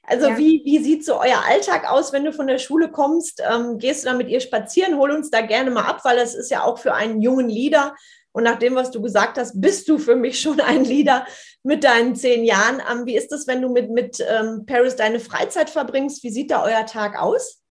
also 0.10 0.30
ja. 0.30 0.38
wie, 0.40 0.64
wie 0.66 0.80
sieht 0.80 1.06
so 1.06 1.20
euer 1.20 1.44
Alltag 1.48 1.88
aus, 1.88 2.12
wenn 2.12 2.26
du 2.26 2.34
von 2.34 2.48
der 2.48 2.58
Schule 2.58 2.90
kommst? 2.90 3.44
Ähm, 3.48 3.78
gehst 3.78 4.04
du 4.04 4.08
dann 4.08 4.18
mit 4.18 4.28
ihr 4.28 4.40
spazieren? 4.40 4.98
Hol 4.98 5.12
uns 5.12 5.30
da 5.30 5.42
gerne 5.42 5.70
mal 5.70 5.84
ab, 5.84 6.02
weil 6.04 6.18
das 6.18 6.34
ist 6.34 6.50
ja 6.50 6.64
auch 6.64 6.80
für 6.80 6.96
einen 6.96 7.22
jungen 7.22 7.48
Leader. 7.48 7.96
Und 8.32 8.44
nach 8.44 8.60
dem, 8.60 8.76
was 8.76 8.92
du 8.92 9.02
gesagt 9.02 9.38
hast, 9.38 9.60
bist 9.60 9.90
du 9.90 9.98
für 9.98 10.16
mich 10.16 10.40
schon 10.40 10.60
ein 10.62 10.84
Leader 10.84 11.26
mit 11.64 11.84
deinen 11.84 12.16
zehn 12.16 12.44
Jahren. 12.44 12.82
Ähm, 12.92 13.06
wie 13.06 13.16
ist 13.16 13.30
das, 13.30 13.48
wenn 13.48 13.62
du 13.62 13.70
mit, 13.70 13.90
mit 13.90 14.20
ähm, 14.28 14.66
Paris 14.66 14.96
deine 14.96 15.20
Freizeit 15.20 15.70
verbringst? 15.70 16.24
Wie 16.24 16.30
sieht 16.30 16.52
da 16.52 16.64
euer 16.64 16.86
Tag 16.86 17.20
aus? 17.20 17.62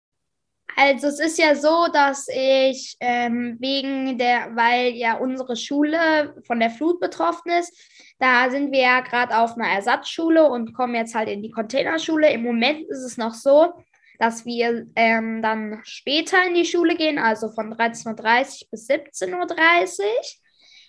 Also 0.76 1.08
es 1.08 1.18
ist 1.18 1.38
ja 1.38 1.56
so, 1.56 1.88
dass 1.92 2.28
ich 2.28 2.96
ähm, 3.00 3.56
wegen 3.58 4.16
der, 4.16 4.54
weil 4.54 4.92
ja 4.92 5.16
unsere 5.16 5.56
Schule 5.56 6.36
von 6.46 6.60
der 6.60 6.70
Flut 6.70 7.00
betroffen 7.00 7.50
ist, 7.50 7.76
da 8.20 8.48
sind 8.50 8.70
wir 8.70 8.82
ja 8.82 9.00
gerade 9.00 9.38
auf 9.38 9.56
einer 9.56 9.68
Ersatzschule 9.68 10.48
und 10.48 10.74
kommen 10.74 10.94
jetzt 10.94 11.14
halt 11.14 11.28
in 11.28 11.42
die 11.42 11.50
Containerschule. 11.50 12.30
Im 12.30 12.42
Moment 12.42 12.88
ist 12.88 13.02
es 13.02 13.16
noch 13.16 13.34
so, 13.34 13.72
dass 14.18 14.44
wir 14.44 14.86
ähm, 14.94 15.42
dann 15.42 15.80
später 15.84 16.46
in 16.46 16.54
die 16.54 16.64
Schule 16.64 16.96
gehen, 16.96 17.18
also 17.18 17.48
von 17.50 17.74
13.30 17.74 18.62
Uhr 18.62 18.68
bis 18.70 18.88
17.30 18.88 19.32
Uhr. 19.32 20.06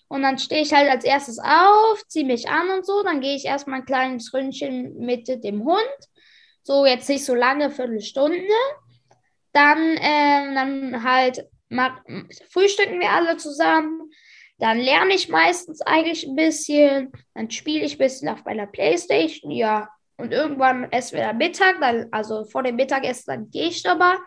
Und 0.09 0.23
dann 0.23 0.39
stehe 0.39 0.63
ich 0.63 0.73
halt 0.73 0.89
als 0.89 1.05
erstes 1.05 1.39
auf, 1.39 2.05
ziehe 2.07 2.25
mich 2.25 2.49
an 2.49 2.69
und 2.71 2.85
so. 2.85 3.03
Dann 3.03 3.21
gehe 3.21 3.35
ich 3.35 3.45
erstmal 3.45 3.79
ein 3.79 3.85
kleines 3.85 4.33
Ründchen 4.33 4.97
mit 4.97 5.27
dem 5.27 5.63
Hund. 5.63 5.99
So 6.63 6.85
jetzt 6.85 7.07
nicht 7.07 7.23
so 7.23 7.35
lange, 7.35 7.69
Viertelstunde. 7.69 8.43
Dann, 9.53 9.97
ähm, 10.01 10.55
dann 10.55 11.03
halt 11.03 11.47
mach, 11.69 12.01
frühstücken 12.51 12.99
wir 12.99 13.11
alle 13.11 13.37
zusammen. 13.37 14.11
Dann 14.57 14.79
lerne 14.79 15.13
ich 15.13 15.29
meistens 15.29 15.81
eigentlich 15.81 16.27
ein 16.27 16.35
bisschen. 16.35 17.11
Dann 17.35 17.49
spiele 17.51 17.85
ich 17.85 17.93
ein 17.93 17.99
bisschen 17.99 18.29
auf 18.29 18.43
meiner 18.43 18.65
Playstation. 18.65 19.51
Ja, 19.51 19.89
und 20.17 20.33
irgendwann 20.33 20.91
essen 20.91 21.17
wir 21.17 21.27
dann 21.27 21.37
Mittag, 21.37 21.79
dann, 21.79 22.07
also 22.11 22.43
vor 22.45 22.63
dem 22.63 22.75
Mittagessen, 22.75 23.25
dann 23.27 23.49
gehe 23.51 23.69
ich 23.69 23.83
nochmal 23.85 24.17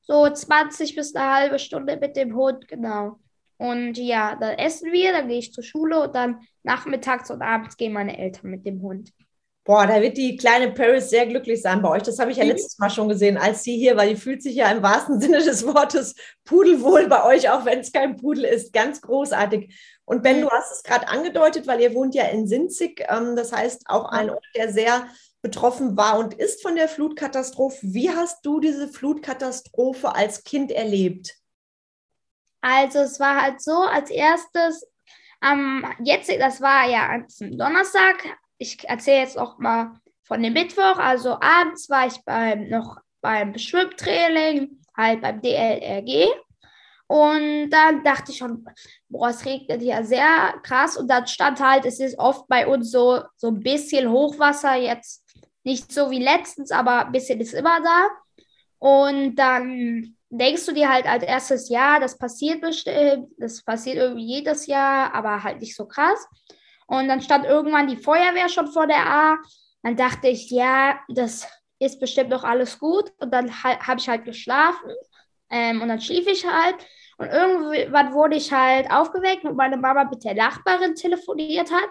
so 0.00 0.28
20 0.28 0.94
bis 0.94 1.14
eine 1.14 1.30
halbe 1.30 1.58
Stunde 1.58 1.98
mit 1.98 2.16
dem 2.16 2.34
Hund, 2.34 2.66
genau. 2.68 3.18
Und 3.62 3.96
ja, 3.96 4.34
dann 4.34 4.58
essen 4.58 4.90
wir, 4.90 5.12
dann 5.12 5.28
gehe 5.28 5.38
ich 5.38 5.52
zur 5.52 5.62
Schule 5.62 6.02
und 6.02 6.16
dann 6.16 6.40
nachmittags 6.64 7.30
und 7.30 7.42
abends 7.42 7.76
gehen 7.76 7.92
meine 7.92 8.18
Eltern 8.18 8.50
mit 8.50 8.66
dem 8.66 8.82
Hund. 8.82 9.12
Boah, 9.62 9.86
da 9.86 10.02
wird 10.02 10.16
die 10.16 10.36
kleine 10.36 10.72
Paris 10.72 11.10
sehr 11.10 11.28
glücklich 11.28 11.62
sein 11.62 11.80
bei 11.80 11.88
euch. 11.90 12.02
Das 12.02 12.18
habe 12.18 12.32
ich 12.32 12.38
ja 12.38 12.42
mhm. 12.42 12.50
letztes 12.50 12.76
Mal 12.80 12.90
schon 12.90 13.08
gesehen, 13.08 13.38
als 13.38 13.62
sie 13.62 13.76
hier, 13.76 13.96
weil 13.96 14.08
die 14.08 14.20
fühlt 14.20 14.42
sich 14.42 14.56
ja 14.56 14.68
im 14.72 14.82
wahrsten 14.82 15.20
Sinne 15.20 15.44
des 15.44 15.64
Wortes 15.64 16.16
pudelwohl 16.44 17.06
bei 17.06 17.24
euch, 17.24 17.50
auch 17.50 17.64
wenn 17.64 17.78
es 17.78 17.92
kein 17.92 18.16
Pudel 18.16 18.42
ist. 18.42 18.72
Ganz 18.72 19.00
großartig. 19.00 19.72
Und 20.06 20.24
Ben, 20.24 20.38
mhm. 20.38 20.42
du 20.42 20.50
hast 20.50 20.72
es 20.72 20.82
gerade 20.82 21.06
angedeutet, 21.06 21.68
weil 21.68 21.80
ihr 21.80 21.94
wohnt 21.94 22.16
ja 22.16 22.24
in 22.24 22.48
Sinzig. 22.48 23.04
Ähm, 23.08 23.36
das 23.36 23.52
heißt 23.52 23.84
auch 23.86 24.06
ein 24.06 24.30
Ort, 24.30 24.44
der 24.56 24.72
sehr 24.72 25.06
betroffen 25.40 25.96
war 25.96 26.18
und 26.18 26.34
ist 26.34 26.62
von 26.62 26.74
der 26.74 26.88
Flutkatastrophe. 26.88 27.78
Wie 27.82 28.10
hast 28.10 28.44
du 28.44 28.58
diese 28.58 28.88
Flutkatastrophe 28.88 30.16
als 30.16 30.42
Kind 30.42 30.72
erlebt? 30.72 31.41
Also 32.62 33.00
es 33.00 33.20
war 33.20 33.42
halt 33.42 33.60
so, 33.60 33.82
als 33.82 34.10
erstes, 34.10 34.86
ähm, 35.44 35.84
jetzt, 36.02 36.30
das 36.40 36.60
war 36.60 36.88
ja 36.88 37.10
am 37.10 37.26
Donnerstag, 37.58 38.24
ich 38.56 38.88
erzähle 38.88 39.18
jetzt 39.18 39.36
auch 39.36 39.58
mal 39.58 40.00
von 40.22 40.42
dem 40.42 40.52
Mittwoch, 40.52 40.96
also 40.96 41.38
abends 41.40 41.90
war 41.90 42.06
ich 42.06 42.24
beim, 42.24 42.68
noch 42.68 42.96
beim 43.20 43.58
Schwimmtraining, 43.58 44.80
halt 44.96 45.20
beim 45.20 45.42
DLRG. 45.42 46.28
Und 47.08 47.68
dann 47.70 48.02
dachte 48.04 48.32
ich 48.32 48.38
schon, 48.38 48.64
boah, 49.08 49.28
es 49.28 49.44
regnet 49.44 49.82
ja 49.82 50.02
sehr 50.02 50.54
krass. 50.62 50.96
Und 50.96 51.08
dann 51.08 51.26
stand 51.26 51.60
halt, 51.60 51.84
es 51.84 52.00
ist 52.00 52.18
oft 52.18 52.48
bei 52.48 52.66
uns 52.66 52.90
so, 52.90 53.22
so 53.36 53.48
ein 53.48 53.60
bisschen 53.60 54.10
Hochwasser, 54.10 54.76
jetzt 54.76 55.22
nicht 55.64 55.92
so 55.92 56.10
wie 56.10 56.22
letztens, 56.22 56.70
aber 56.70 57.06
ein 57.06 57.12
bisschen 57.12 57.40
ist 57.40 57.52
immer 57.52 57.82
da. 57.82 58.08
Und 58.78 59.36
dann 59.36 60.16
denkst 60.38 60.64
du 60.66 60.72
dir 60.72 60.88
halt 60.88 61.06
als 61.06 61.22
erstes, 61.22 61.68
ja, 61.68 62.00
das 62.00 62.16
passiert 62.16 62.62
bestimmt, 62.62 63.28
das 63.36 63.62
passiert 63.62 63.96
irgendwie 63.96 64.24
jedes 64.24 64.66
Jahr, 64.66 65.14
aber 65.14 65.42
halt 65.42 65.60
nicht 65.60 65.76
so 65.76 65.86
krass. 65.86 66.26
Und 66.86 67.08
dann 67.08 67.20
stand 67.20 67.44
irgendwann 67.44 67.86
die 67.86 67.96
Feuerwehr 67.96 68.48
schon 68.48 68.66
vor 68.66 68.86
der 68.86 69.06
A. 69.06 69.38
Dann 69.82 69.96
dachte 69.96 70.28
ich, 70.28 70.50
ja, 70.50 70.98
das 71.08 71.46
ist 71.78 72.00
bestimmt 72.00 72.30
noch 72.30 72.44
alles 72.44 72.78
gut. 72.78 73.12
Und 73.18 73.32
dann 73.32 73.52
habe 73.62 74.00
ich 74.00 74.08
halt 74.08 74.24
geschlafen. 74.24 74.90
Ähm, 75.50 75.82
und 75.82 75.88
dann 75.88 76.00
schlief 76.00 76.26
ich 76.26 76.46
halt. 76.46 76.76
Und 77.18 77.28
irgendwann 77.28 78.14
wurde 78.14 78.36
ich 78.36 78.52
halt 78.52 78.90
aufgeweckt, 78.90 79.44
und 79.44 79.56
meine 79.56 79.76
Mama 79.76 80.04
mit 80.04 80.24
der 80.24 80.34
Nachbarin 80.34 80.94
telefoniert 80.94 81.70
hat. 81.70 81.88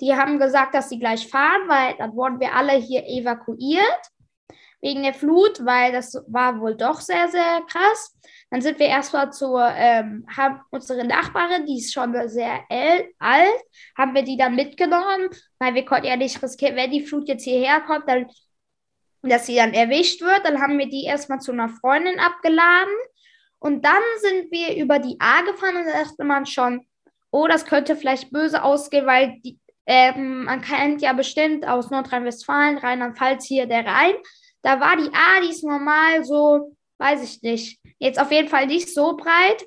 Die 0.00 0.14
haben 0.14 0.38
gesagt, 0.38 0.74
dass 0.74 0.88
sie 0.88 0.98
gleich 0.98 1.28
fahren, 1.28 1.68
weil 1.68 1.94
dann 1.98 2.14
wurden 2.14 2.40
wir 2.40 2.54
alle 2.54 2.72
hier 2.72 3.06
evakuiert 3.06 4.11
wegen 4.82 5.04
der 5.04 5.14
Flut, 5.14 5.64
weil 5.64 5.92
das 5.92 6.22
war 6.26 6.60
wohl 6.60 6.76
doch 6.76 7.00
sehr, 7.00 7.28
sehr 7.28 7.62
krass. 7.68 8.18
Dann 8.50 8.60
sind 8.60 8.78
wir 8.78 8.86
erstmal 8.86 9.32
zu, 9.32 9.56
ähm, 9.56 10.26
haben 10.36 10.60
unsere 10.70 11.06
Nachbarin, 11.06 11.64
die 11.64 11.78
ist 11.78 11.94
schon 11.94 12.14
sehr 12.28 12.60
alt, 12.68 13.56
haben 13.96 14.14
wir 14.14 14.24
die 14.24 14.36
dann 14.36 14.56
mitgenommen, 14.56 15.30
weil 15.58 15.74
wir 15.74 15.84
konnten 15.86 16.08
ja 16.08 16.16
nicht 16.16 16.42
riskieren, 16.42 16.76
wenn 16.76 16.90
die 16.90 17.06
Flut 17.06 17.28
jetzt 17.28 17.44
hierher 17.44 17.80
kommt, 17.80 18.08
dann, 18.08 18.26
dass 19.22 19.46
sie 19.46 19.56
dann 19.56 19.72
erwischt 19.72 20.20
wird. 20.20 20.44
Dann 20.44 20.60
haben 20.60 20.78
wir 20.78 20.88
die 20.88 21.04
erstmal 21.04 21.40
zu 21.40 21.52
einer 21.52 21.68
Freundin 21.68 22.18
abgeladen. 22.18 22.92
Und 23.58 23.84
dann 23.84 24.02
sind 24.20 24.50
wir 24.50 24.76
über 24.76 24.98
die 24.98 25.16
A 25.20 25.42
gefahren 25.42 25.76
und 25.76 25.86
da 25.86 26.02
dachte 26.02 26.24
man 26.24 26.44
schon, 26.44 26.84
oh, 27.30 27.46
das 27.46 27.64
könnte 27.64 27.94
vielleicht 27.94 28.32
böse 28.32 28.64
ausgehen, 28.64 29.06
weil 29.06 29.38
die, 29.44 29.58
ähm, 29.86 30.44
man 30.44 30.60
kennt 30.60 31.00
ja 31.00 31.12
bestimmt 31.12 31.66
aus 31.66 31.90
Nordrhein-Westfalen, 31.90 32.78
Rheinland-Pfalz 32.78 33.46
hier 33.46 33.66
der 33.66 33.86
Rhein. 33.86 34.14
Da 34.62 34.80
war 34.80 34.96
die 34.96 35.10
A, 35.12 35.40
die 35.42 35.50
ist 35.50 35.64
normal 35.64 36.24
so, 36.24 36.76
weiß 36.98 37.22
ich 37.22 37.42
nicht, 37.42 37.80
jetzt 37.98 38.20
auf 38.20 38.30
jeden 38.30 38.48
Fall 38.48 38.66
nicht 38.66 38.92
so 38.92 39.16
breit. 39.16 39.66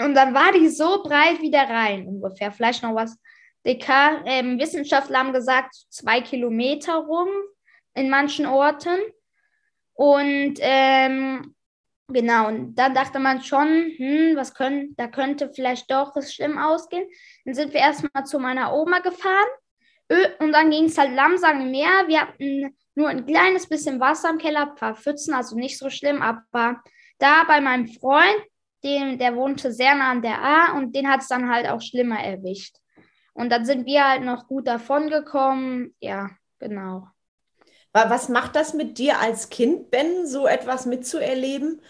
Und 0.00 0.14
dann 0.14 0.34
war 0.34 0.52
die 0.52 0.68
so 0.68 1.02
breit 1.02 1.40
wie 1.40 1.50
der 1.50 1.68
Rhein 1.68 2.06
ungefähr. 2.06 2.52
Vielleicht 2.52 2.82
noch 2.82 2.94
was 2.94 3.18
dicker. 3.64 4.22
Ähm, 4.26 4.58
Wissenschaftler 4.58 5.18
haben 5.18 5.32
gesagt, 5.32 5.74
zwei 5.88 6.20
Kilometer 6.20 6.96
rum 6.96 7.28
in 7.94 8.10
manchen 8.10 8.46
Orten. 8.46 8.98
Und 9.94 10.54
ähm, 10.60 11.54
genau, 12.08 12.48
und 12.48 12.74
dann 12.74 12.94
dachte 12.94 13.18
man 13.18 13.42
schon, 13.42 13.92
hm, 13.96 14.36
was 14.36 14.54
können, 14.54 14.94
da 14.96 15.08
könnte 15.08 15.50
vielleicht 15.54 15.90
doch 15.90 16.14
es 16.16 16.34
schlimm 16.34 16.58
ausgehen. 16.58 17.08
Dann 17.44 17.54
sind 17.54 17.72
wir 17.72 17.80
erstmal 17.80 18.24
zu 18.24 18.38
meiner 18.38 18.74
Oma 18.74 18.98
gefahren. 18.98 19.48
Und 20.38 20.52
dann 20.52 20.70
ging 20.70 20.84
es 20.84 20.98
halt 20.98 21.14
langsam 21.14 21.70
mehr. 21.70 22.06
Wir 22.06 22.20
hatten 22.20 22.76
nur 22.96 23.08
ein 23.08 23.26
kleines 23.26 23.68
bisschen 23.68 24.00
Wasser 24.00 24.30
im 24.30 24.38
Keller, 24.38 24.70
ein 24.70 24.74
paar 24.74 24.96
Pfützen, 24.96 25.34
also 25.34 25.56
nicht 25.56 25.78
so 25.78 25.90
schlimm, 25.90 26.22
aber 26.22 26.82
da 27.18 27.44
bei 27.44 27.60
meinem 27.60 27.88
Freund, 27.88 28.40
den, 28.82 29.18
der 29.18 29.36
wohnte 29.36 29.72
sehr 29.72 29.94
nah 29.94 30.10
an 30.10 30.22
der 30.22 30.42
A 30.42 30.76
und 30.76 30.94
den 30.94 31.08
hat 31.08 31.20
es 31.20 31.28
dann 31.28 31.50
halt 31.50 31.68
auch 31.68 31.80
schlimmer 31.80 32.18
erwischt. 32.18 32.76
Und 33.34 33.50
dann 33.50 33.64
sind 33.66 33.86
wir 33.86 34.08
halt 34.08 34.22
noch 34.22 34.46
gut 34.46 34.66
davon 34.66 35.10
gekommen. 35.10 35.94
Ja, 36.00 36.30
genau. 36.58 37.06
Was 37.92 38.28
macht 38.28 38.56
das 38.56 38.74
mit 38.74 38.98
dir 38.98 39.20
als 39.20 39.48
Kind, 39.48 39.90
Ben, 39.90 40.26
so 40.26 40.46
etwas 40.46 40.86
mitzuerleben? 40.86 41.80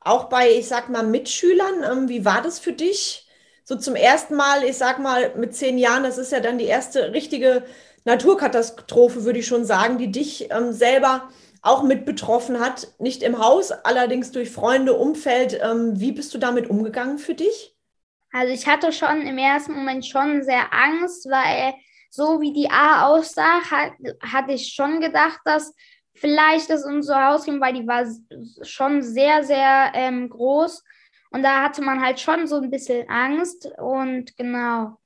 Auch 0.00 0.24
bei, 0.28 0.50
ich 0.50 0.68
sag 0.68 0.90
mal, 0.90 1.02
Mitschülern. 1.02 1.82
Ähm, 1.82 2.08
wie 2.08 2.24
war 2.24 2.42
das 2.42 2.58
für 2.58 2.72
dich? 2.72 3.26
So 3.64 3.76
zum 3.76 3.96
ersten 3.96 4.34
Mal, 4.34 4.62
ich 4.64 4.76
sag 4.76 4.98
mal, 4.98 5.34
mit 5.36 5.54
zehn 5.54 5.78
Jahren, 5.78 6.02
das 6.02 6.18
ist 6.18 6.32
ja 6.32 6.40
dann 6.40 6.58
die 6.58 6.66
erste 6.66 7.12
richtige 7.12 7.64
Naturkatastrophe, 8.04 9.24
würde 9.24 9.38
ich 9.38 9.46
schon 9.46 9.64
sagen, 9.64 9.98
die 9.98 10.10
dich 10.10 10.50
ähm, 10.50 10.72
selber 10.72 11.28
auch 11.62 11.82
mit 11.82 12.04
betroffen 12.04 12.60
hat. 12.60 12.88
Nicht 12.98 13.22
im 13.22 13.38
Haus, 13.38 13.72
allerdings 13.72 14.30
durch 14.30 14.50
Freunde, 14.50 14.94
Umfeld. 14.94 15.58
Ähm, 15.62 15.98
wie 15.98 16.12
bist 16.12 16.34
du 16.34 16.38
damit 16.38 16.68
umgegangen 16.68 17.18
für 17.18 17.34
dich? 17.34 17.74
Also 18.32 18.52
ich 18.52 18.66
hatte 18.66 18.92
schon 18.92 19.22
im 19.22 19.38
ersten 19.38 19.72
Moment 19.72 20.04
schon 20.04 20.42
sehr 20.42 20.74
Angst, 20.74 21.26
weil 21.30 21.74
so 22.10 22.40
wie 22.40 22.52
die 22.52 22.70
A 22.70 23.06
aussah, 23.06 23.60
hat, 23.70 23.92
hatte 24.20 24.52
ich 24.52 24.72
schon 24.74 25.00
gedacht, 25.00 25.40
dass 25.44 25.74
vielleicht 26.14 26.68
das 26.70 26.84
unser 26.84 27.26
Haus 27.26 27.44
ging, 27.44 27.60
weil 27.60 27.74
die 27.74 27.86
war 27.86 28.04
schon 28.62 29.02
sehr, 29.02 29.42
sehr 29.42 29.92
ähm, 29.94 30.28
groß. 30.28 30.84
Und 31.30 31.42
da 31.42 31.62
hatte 31.62 31.82
man 31.82 32.00
halt 32.00 32.20
schon 32.20 32.46
so 32.46 32.56
ein 32.56 32.70
bisschen 32.70 33.08
Angst. 33.08 33.68
Und 33.78 34.36
genau. 34.36 34.98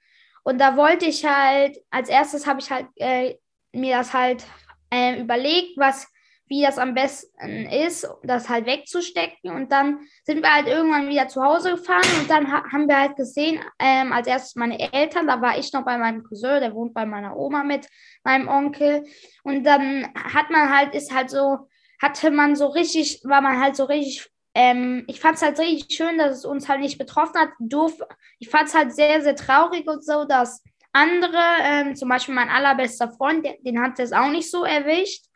Und 0.45 0.59
da 0.59 0.76
wollte 0.76 1.07
ich 1.07 1.25
halt, 1.25 1.78
als 1.90 2.09
erstes 2.09 2.47
habe 2.47 2.61
ich 2.61 2.71
halt 2.71 2.87
äh, 2.97 3.37
mir 3.73 3.99
das 3.99 4.12
halt 4.12 4.45
äh, 4.90 5.21
überlegt, 5.21 5.76
was, 5.76 6.07
wie 6.47 6.62
das 6.62 6.78
am 6.78 6.95
besten 6.95 7.66
ist, 7.66 8.09
das 8.23 8.49
halt 8.49 8.66
wegzustecken. 8.66 9.50
Und 9.50 9.71
dann 9.71 10.00
sind 10.25 10.42
wir 10.42 10.52
halt 10.52 10.66
irgendwann 10.66 11.09
wieder 11.09 11.28
zu 11.28 11.42
Hause 11.42 11.73
gefahren 11.73 12.09
und 12.21 12.30
dann 12.30 12.50
ha 12.50 12.64
haben 12.73 12.88
wir 12.88 12.99
halt 12.99 13.16
gesehen, 13.16 13.61
ähm, 13.78 14.12
als 14.12 14.26
erstes 14.26 14.57
meine 14.57 14.92
Eltern, 14.92 15.26
da 15.26 15.40
war 15.40 15.59
ich 15.59 15.73
noch 15.73 15.85
bei 15.85 15.99
meinem 15.99 16.25
Cousin, 16.25 16.61
der 16.61 16.75
wohnt 16.75 16.95
bei 16.95 17.04
meiner 17.04 17.37
Oma 17.37 17.64
mit 17.64 17.87
meinem 18.25 18.49
Onkel. 18.49 19.04
Und 19.42 19.64
dann 19.64 20.09
hat 20.14 20.50
man 20.50 20.75
halt, 20.75 20.95
ist 20.95 21.14
halt 21.14 21.30
so, 21.30 21.68
hatte 22.00 22.30
man 22.30 22.57
so 22.57 22.68
richtig, 22.68 23.21
war 23.25 23.40
man 23.40 23.61
halt 23.61 23.76
so 23.76 23.85
richtig 23.85 24.30
ähm, 24.55 25.05
ich 25.07 25.21
fand 25.21 25.37
es 25.37 25.43
halt 25.43 25.59
richtig 25.59 25.97
schön, 25.97 26.19
dass 26.19 26.38
es 26.38 26.45
uns 26.45 26.69
halt 26.69 26.81
nicht 26.81 26.99
betroffen 26.99 27.40
hat. 27.40 27.50
Doof. 27.59 28.00
Ich 28.38 28.49
fand 28.49 28.69
es 28.69 28.75
halt 28.75 28.95
sehr, 28.95 29.23
sehr 29.23 29.37
traurig 29.37 29.88
und 29.88 30.05
so, 30.05 30.25
dass 30.25 30.62
andere, 30.93 31.43
ähm, 31.62 31.97
zum 31.97 32.09
Beispiel 32.09 32.35
mein 32.35 32.49
allerbester 32.49 33.11
Freund, 33.12 33.45
den, 33.45 33.62
den 33.62 33.81
hat 33.81 33.99
es 33.99 34.12
auch 34.12 34.31
nicht 34.31 34.50
so 34.50 34.64
erwischt. 34.64 35.26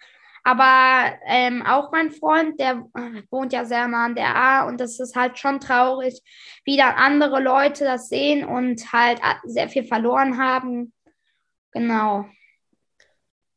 Aber 0.44 1.12
ähm, 1.26 1.64
auch 1.64 1.92
mein 1.92 2.10
Freund, 2.10 2.58
der 2.58 2.84
äh, 2.94 3.22
wohnt 3.30 3.52
ja 3.52 3.64
sehr 3.64 3.86
nah 3.86 4.06
an 4.06 4.16
der 4.16 4.34
A 4.34 4.66
und 4.66 4.80
das 4.80 4.98
ist 4.98 5.14
halt 5.14 5.38
schon 5.38 5.60
traurig, 5.60 6.20
wie 6.64 6.76
dann 6.76 6.94
andere 6.96 7.40
Leute 7.40 7.84
das 7.84 8.08
sehen 8.08 8.44
und 8.44 8.92
halt 8.92 9.20
äh, 9.20 9.34
sehr 9.44 9.68
viel 9.68 9.84
verloren 9.84 10.38
haben. 10.38 10.92
Genau. 11.70 12.26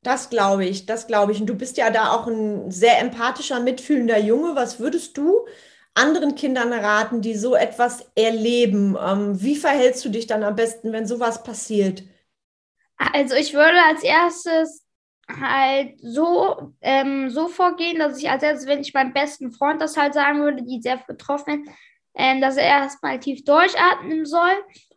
Das 0.06 0.30
glaube 0.30 0.66
ich, 0.66 0.86
das 0.86 1.08
glaube 1.08 1.32
ich. 1.32 1.42
Und 1.42 1.48
du 1.48 1.56
bist 1.56 1.78
ja 1.78 1.90
da 1.90 2.12
auch 2.12 2.28
ein 2.28 2.70
sehr 2.70 3.00
empathischer, 3.00 3.60
mitfühlender 3.60 4.20
Junge. 4.20 4.56
Was 4.56 4.80
würdest 4.80 5.18
du 5.18 5.48
anderen 5.96 6.36
Kindern 6.36 6.72
raten, 6.72 7.22
die 7.22 7.34
so 7.34 7.56
etwas 7.56 8.06
erleben? 8.14 8.96
Ähm, 9.04 9.42
wie 9.42 9.56
verhältst 9.56 10.06
du 10.06 10.10
dich 10.10 10.28
dann 10.28 10.44
am 10.44 10.56
besten, 10.56 10.92
wenn 10.92 11.08
sowas 11.08 11.42
passiert? 11.42 12.04
Also 12.98 13.36
ich 13.36 13.56
würde 13.56 13.82
als 13.90 14.04
erstes 14.04 14.86
halt 15.28 16.00
so, 16.00 16.76
ähm, 16.82 17.32
so 17.32 17.48
vorgehen, 17.48 17.98
dass 17.98 18.20
ich 18.20 18.30
als 18.30 18.44
erstes, 18.44 18.68
wenn 18.68 18.82
ich 18.82 18.94
meinem 18.94 19.12
besten 19.12 19.52
Freund 19.52 19.82
das 19.82 19.98
halt 19.98 20.14
sagen 20.14 20.40
würde, 20.40 20.62
die 20.62 20.82
sehr 20.84 20.98
betroffen 21.08 21.64
ist, 21.64 21.72
ähm, 22.14 22.42
dass 22.42 22.58
er 22.58 22.68
erstmal 22.68 23.20
tief 23.20 23.44
durchatmen 23.44 24.28
soll 24.28 24.54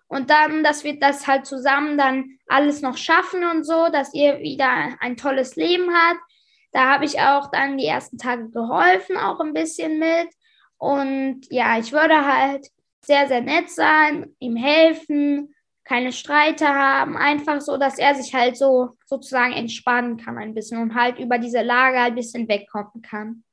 und 0.09 0.31
dann, 0.31 0.65
dass 0.65 0.85
wir 0.85 0.99
das 0.99 1.27
halt 1.27 1.47
zusammen 1.47 1.99
dann 1.99 2.39
alles 2.47 2.81
noch 2.81 2.97
schaffen 2.97 3.45
und 3.45 3.65
so, 3.65 3.89
dass 3.93 4.15
ihr 4.15 4.39
wieder 4.41 4.97
ein 5.01 5.17
tolles 5.17 5.57
Leben 5.57 5.95
habt. 5.95 6.21
Da 6.73 6.93
habe 6.93 7.05
ich 7.05 7.21
auch 7.21 7.51
dann 7.51 7.79
die 7.79 7.87
ersten 7.87 8.19
Tage 8.19 8.51
geholfen, 8.51 9.17
auch 9.17 9.41
ein 9.41 9.53
bisschen 9.53 9.99
mit. 9.99 10.29
Und 10.79 11.43
ja, 11.51 11.79
ich 11.79 11.93
würde 11.93 12.25
halt 12.25 12.69
sehr, 13.05 13.29
sehr 13.29 13.43
nett 13.43 13.71
sein, 13.71 14.35
ihm 14.39 14.57
helfen, 14.57 15.55
keine 15.85 16.13
Streite 16.13 16.69
haben, 16.69 17.17
einfach 17.17 17.61
so, 17.61 17.77
dass 17.79 17.99
er 17.99 18.15
sich 18.15 18.35
halt 18.35 18.57
so 18.57 18.91
sozusagen 19.07 19.55
entspannen 19.55 20.19
kann 20.19 20.37
ein 20.37 20.55
bisschen 20.55 20.81
und 20.81 20.95
halt 20.95 21.19
über 21.19 21.39
diese 21.39 21.63
Lage 21.63 21.99
ein 21.99 22.15
bisschen 22.15 22.49
wegkommen 22.49 23.03
kann. 23.03 23.45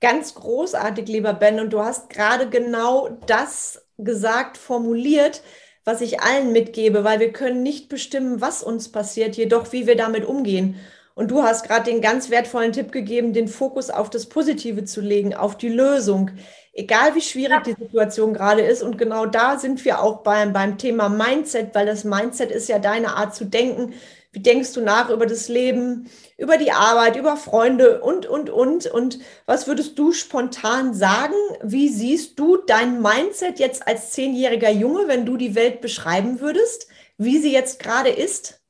Ganz 0.00 0.34
großartig, 0.34 1.08
lieber 1.08 1.32
Ben. 1.32 1.60
Und 1.60 1.72
du 1.72 1.82
hast 1.82 2.10
gerade 2.10 2.50
genau 2.50 3.08
das 3.26 3.86
gesagt, 3.96 4.58
formuliert, 4.58 5.42
was 5.84 6.00
ich 6.00 6.20
allen 6.20 6.52
mitgebe, 6.52 7.04
weil 7.04 7.20
wir 7.20 7.32
können 7.32 7.62
nicht 7.62 7.88
bestimmen, 7.88 8.40
was 8.40 8.62
uns 8.62 8.90
passiert, 8.90 9.36
jedoch 9.36 9.72
wie 9.72 9.86
wir 9.86 9.96
damit 9.96 10.24
umgehen. 10.24 10.76
Und 11.14 11.30
du 11.30 11.42
hast 11.42 11.66
gerade 11.66 11.90
den 11.90 12.00
ganz 12.00 12.30
wertvollen 12.30 12.72
Tipp 12.72 12.90
gegeben, 12.90 13.32
den 13.32 13.48
Fokus 13.48 13.90
auf 13.90 14.10
das 14.10 14.26
Positive 14.26 14.84
zu 14.84 15.00
legen, 15.00 15.34
auf 15.34 15.56
die 15.56 15.68
Lösung 15.68 16.32
egal 16.74 17.14
wie 17.14 17.20
schwierig 17.20 17.62
die 17.64 17.76
Situation 17.78 18.34
gerade 18.34 18.62
ist. 18.62 18.82
Und 18.82 18.98
genau 18.98 19.26
da 19.26 19.58
sind 19.58 19.84
wir 19.84 20.02
auch 20.02 20.22
beim, 20.22 20.52
beim 20.52 20.76
Thema 20.76 21.08
Mindset, 21.08 21.74
weil 21.74 21.86
das 21.86 22.04
Mindset 22.04 22.50
ist 22.50 22.68
ja 22.68 22.78
deine 22.78 23.16
Art 23.16 23.34
zu 23.34 23.44
denken. 23.44 23.94
Wie 24.32 24.40
denkst 24.40 24.72
du 24.72 24.80
nach 24.80 25.10
über 25.10 25.26
das 25.26 25.48
Leben, 25.48 26.10
über 26.36 26.56
die 26.56 26.72
Arbeit, 26.72 27.14
über 27.14 27.36
Freunde 27.36 28.00
und, 28.00 28.26
und, 28.26 28.50
und? 28.50 28.86
Und 28.86 29.20
was 29.46 29.68
würdest 29.68 29.96
du 29.98 30.12
spontan 30.12 30.92
sagen? 30.92 31.34
Wie 31.62 31.88
siehst 31.88 32.38
du 32.38 32.56
dein 32.56 33.00
Mindset 33.00 33.60
jetzt 33.60 33.86
als 33.86 34.10
zehnjähriger 34.10 34.70
Junge, 34.70 35.06
wenn 35.06 35.24
du 35.24 35.36
die 35.36 35.54
Welt 35.54 35.80
beschreiben 35.80 36.40
würdest, 36.40 36.88
wie 37.16 37.38
sie 37.38 37.52
jetzt 37.52 37.78
gerade 37.78 38.10
ist? 38.10 38.63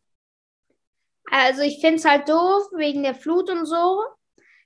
Also 1.30 1.62
ich 1.62 1.80
finde 1.80 1.96
es 1.96 2.04
halt 2.04 2.28
doof 2.28 2.64
wegen 2.76 3.02
der 3.02 3.14
Flut 3.14 3.50
und 3.50 3.66
so. 3.66 4.02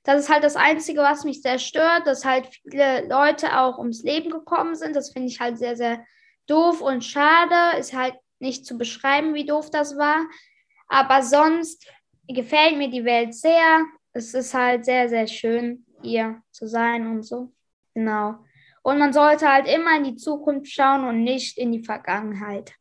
Das 0.05 0.21
ist 0.21 0.31
halt 0.31 0.45
das 0.45 0.57
Einzige, 0.57 1.01
was 1.01 1.25
mich 1.25 1.43
sehr 1.43 1.59
stört, 1.59 2.07
dass 2.07 2.25
halt 2.25 2.47
viele 2.47 3.07
Leute 3.09 3.59
auch 3.59 3.79
ums 3.79 4.03
Leben 4.03 4.31
gekommen 4.31 4.75
sind. 4.75 4.97
Das 4.97 5.13
finde 5.13 5.29
ich 5.29 5.41
halt 5.41 5.59
sehr, 5.59 5.77
sehr 5.77 6.05
doof 6.47 6.81
und 6.81 7.05
schade. 7.05 7.79
Ist 7.79 7.93
halt 7.93 8.15
nicht 8.39 8.65
zu 8.65 8.79
beschreiben, 8.79 9.35
wie 9.35 9.45
doof 9.45 9.71
das 9.71 9.97
war. 9.97 10.27
Aber 10.89 11.23
sonst 11.23 11.87
gefällt 12.27 12.79
mir 12.79 12.91
die 12.91 13.05
Welt 13.05 13.35
sehr. 13.35 13.85
Es 14.13 14.35
ist 14.35 14.55
halt 14.55 14.85
sehr, 14.85 15.09
sehr 15.09 15.27
schön, 15.27 15.85
hier 16.03 16.43
zu 16.51 16.67
sein 16.67 17.07
und 17.07 17.23
so. 17.23 17.53
Genau. 17.95 18.37
Und 18.83 18.99
man 18.99 19.13
sollte 19.13 19.53
halt 19.53 19.67
immer 19.69 19.97
in 19.97 20.05
die 20.05 20.17
Zukunft 20.17 20.73
schauen 20.73 21.05
und 21.05 21.23
nicht 21.23 21.59
in 21.59 21.73
die 21.73 21.85
Vergangenheit. 21.85 22.73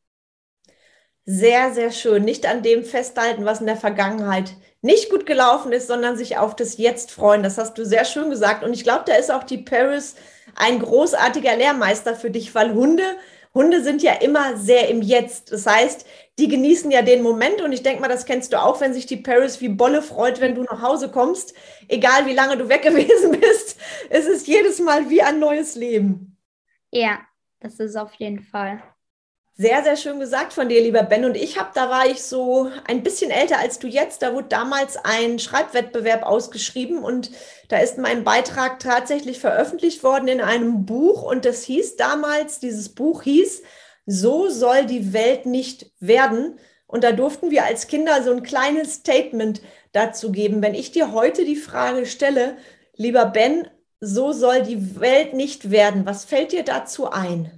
Sehr, 1.30 1.74
sehr 1.74 1.92
schön. 1.92 2.24
Nicht 2.24 2.46
an 2.46 2.64
dem 2.64 2.86
festhalten, 2.86 3.44
was 3.44 3.60
in 3.60 3.66
der 3.66 3.76
Vergangenheit 3.76 4.56
nicht 4.82 5.10
gut 5.10 5.26
gelaufen 5.26 5.74
ist, 5.74 5.88
sondern 5.88 6.16
sich 6.16 6.38
auf 6.38 6.56
das 6.56 6.78
Jetzt 6.78 7.12
freuen. 7.12 7.44
Das 7.44 7.58
hast 7.58 7.78
du 7.78 7.86
sehr 7.86 8.06
schön 8.06 8.30
gesagt. 8.30 8.64
Und 8.64 8.72
ich 8.72 8.86
glaube, 8.86 9.04
da 9.06 9.16
ist 9.16 9.30
auch 9.30 9.44
die 9.44 9.58
Paris 9.58 10.16
ein 10.56 10.80
großartiger 10.80 11.58
Lehrmeister 11.58 12.16
für 12.16 12.32
dich, 12.32 12.56
weil 12.56 12.74
Hunde, 12.74 13.04
Hunde 13.54 13.84
sind 13.84 14.02
ja 14.02 14.14
immer 14.14 14.56
sehr 14.56 14.88
im 14.88 15.02
Jetzt. 15.02 15.52
Das 15.52 15.68
heißt, 15.68 16.06
die 16.40 16.48
genießen 16.48 16.92
ja 16.92 17.02
den 17.02 17.24
Moment. 17.24 17.60
Und 17.60 17.74
ich 17.74 17.84
denke 17.84 18.00
mal, 18.00 18.08
das 18.08 18.26
kennst 18.26 18.54
du 18.54 18.64
auch, 18.64 18.80
wenn 18.80 18.94
sich 18.94 19.06
die 19.06 19.18
Paris 19.18 19.60
wie 19.60 19.68
Bolle 19.68 20.02
freut, 20.02 20.40
wenn 20.40 20.56
du 20.56 20.64
nach 20.64 20.82
Hause 20.82 21.12
kommst. 21.12 21.54
Egal 21.90 22.26
wie 22.26 22.36
lange 22.36 22.56
du 22.56 22.70
weg 22.70 22.82
gewesen 22.84 23.38
bist, 23.38 23.78
es 24.10 24.28
ist 24.28 24.48
jedes 24.48 24.80
Mal 24.80 25.10
wie 25.10 25.22
ein 25.22 25.40
neues 25.40 25.76
Leben. 25.76 26.38
Ja, 26.90 27.20
das 27.60 27.82
ist 27.82 27.98
auf 27.98 28.14
jeden 28.14 28.40
Fall. 28.40 28.82
Sehr, 29.60 29.84
sehr 29.84 29.98
schön 29.98 30.20
gesagt 30.20 30.54
von 30.54 30.70
dir, 30.70 30.82
lieber 30.82 31.02
Ben. 31.02 31.26
Und 31.26 31.36
ich 31.36 31.58
habe, 31.58 31.72
da 31.74 31.90
war 31.90 32.06
ich 32.06 32.22
so 32.22 32.70
ein 32.88 33.02
bisschen 33.02 33.32
älter 33.32 33.58
als 33.58 33.80
du 33.80 33.88
jetzt. 33.88 34.22
Da 34.22 34.36
wurde 34.36 34.50
damals 34.50 34.98
ein 35.04 35.40
Schreibwettbewerb 35.40 36.22
ausgeschrieben 36.24 37.04
und 37.04 37.32
da 37.68 37.80
ist 37.80 37.98
mein 37.98 38.24
Beitrag 38.24 38.80
tatsächlich 38.80 39.40
veröffentlicht 39.40 40.04
worden 40.04 40.28
in 40.28 40.42
einem 40.42 40.86
Buch. 40.86 41.24
Und 41.24 41.44
das 41.44 41.64
hieß 41.64 41.96
damals, 41.96 42.60
dieses 42.60 42.90
Buch 42.90 43.24
hieß, 43.24 43.64
so 44.06 44.48
soll 44.48 44.86
die 44.86 45.12
Welt 45.12 45.48
nicht 45.48 45.92
werden. 46.00 46.60
Und 46.86 47.04
da 47.04 47.12
durften 47.12 47.50
wir 47.50 47.66
als 47.66 47.88
Kinder 47.88 48.22
so 48.22 48.32
ein 48.32 48.44
kleines 48.44 48.94
Statement 48.96 49.62
dazu 49.92 50.32
geben. 50.32 50.62
Wenn 50.62 50.76
ich 50.76 50.92
dir 50.92 51.14
heute 51.14 51.46
die 51.46 51.56
Frage 51.56 52.06
stelle, 52.06 52.58
lieber 52.96 53.26
Ben, 53.26 53.68
so 54.00 54.34
soll 54.34 54.62
die 54.62 55.00
Welt 55.00 55.34
nicht 55.34 55.72
werden, 55.72 56.06
was 56.06 56.26
fällt 56.26 56.52
dir 56.52 56.64
dazu 56.64 57.10
ein? 57.10 57.57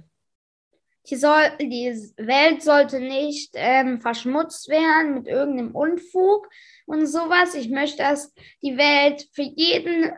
Die, 1.06 1.16
soll, 1.16 1.50
die 1.60 1.92
Welt 2.18 2.62
sollte 2.62 3.00
nicht 3.00 3.52
ähm, 3.54 4.00
verschmutzt 4.00 4.68
werden 4.68 5.14
mit 5.14 5.26
irgendeinem 5.26 5.74
Unfug 5.74 6.48
und 6.86 7.06
sowas. 7.06 7.54
Ich 7.54 7.70
möchte, 7.70 7.98
dass 7.98 8.34
die 8.62 8.76
Welt 8.76 9.28
für 9.32 9.42
jeden 9.42 10.12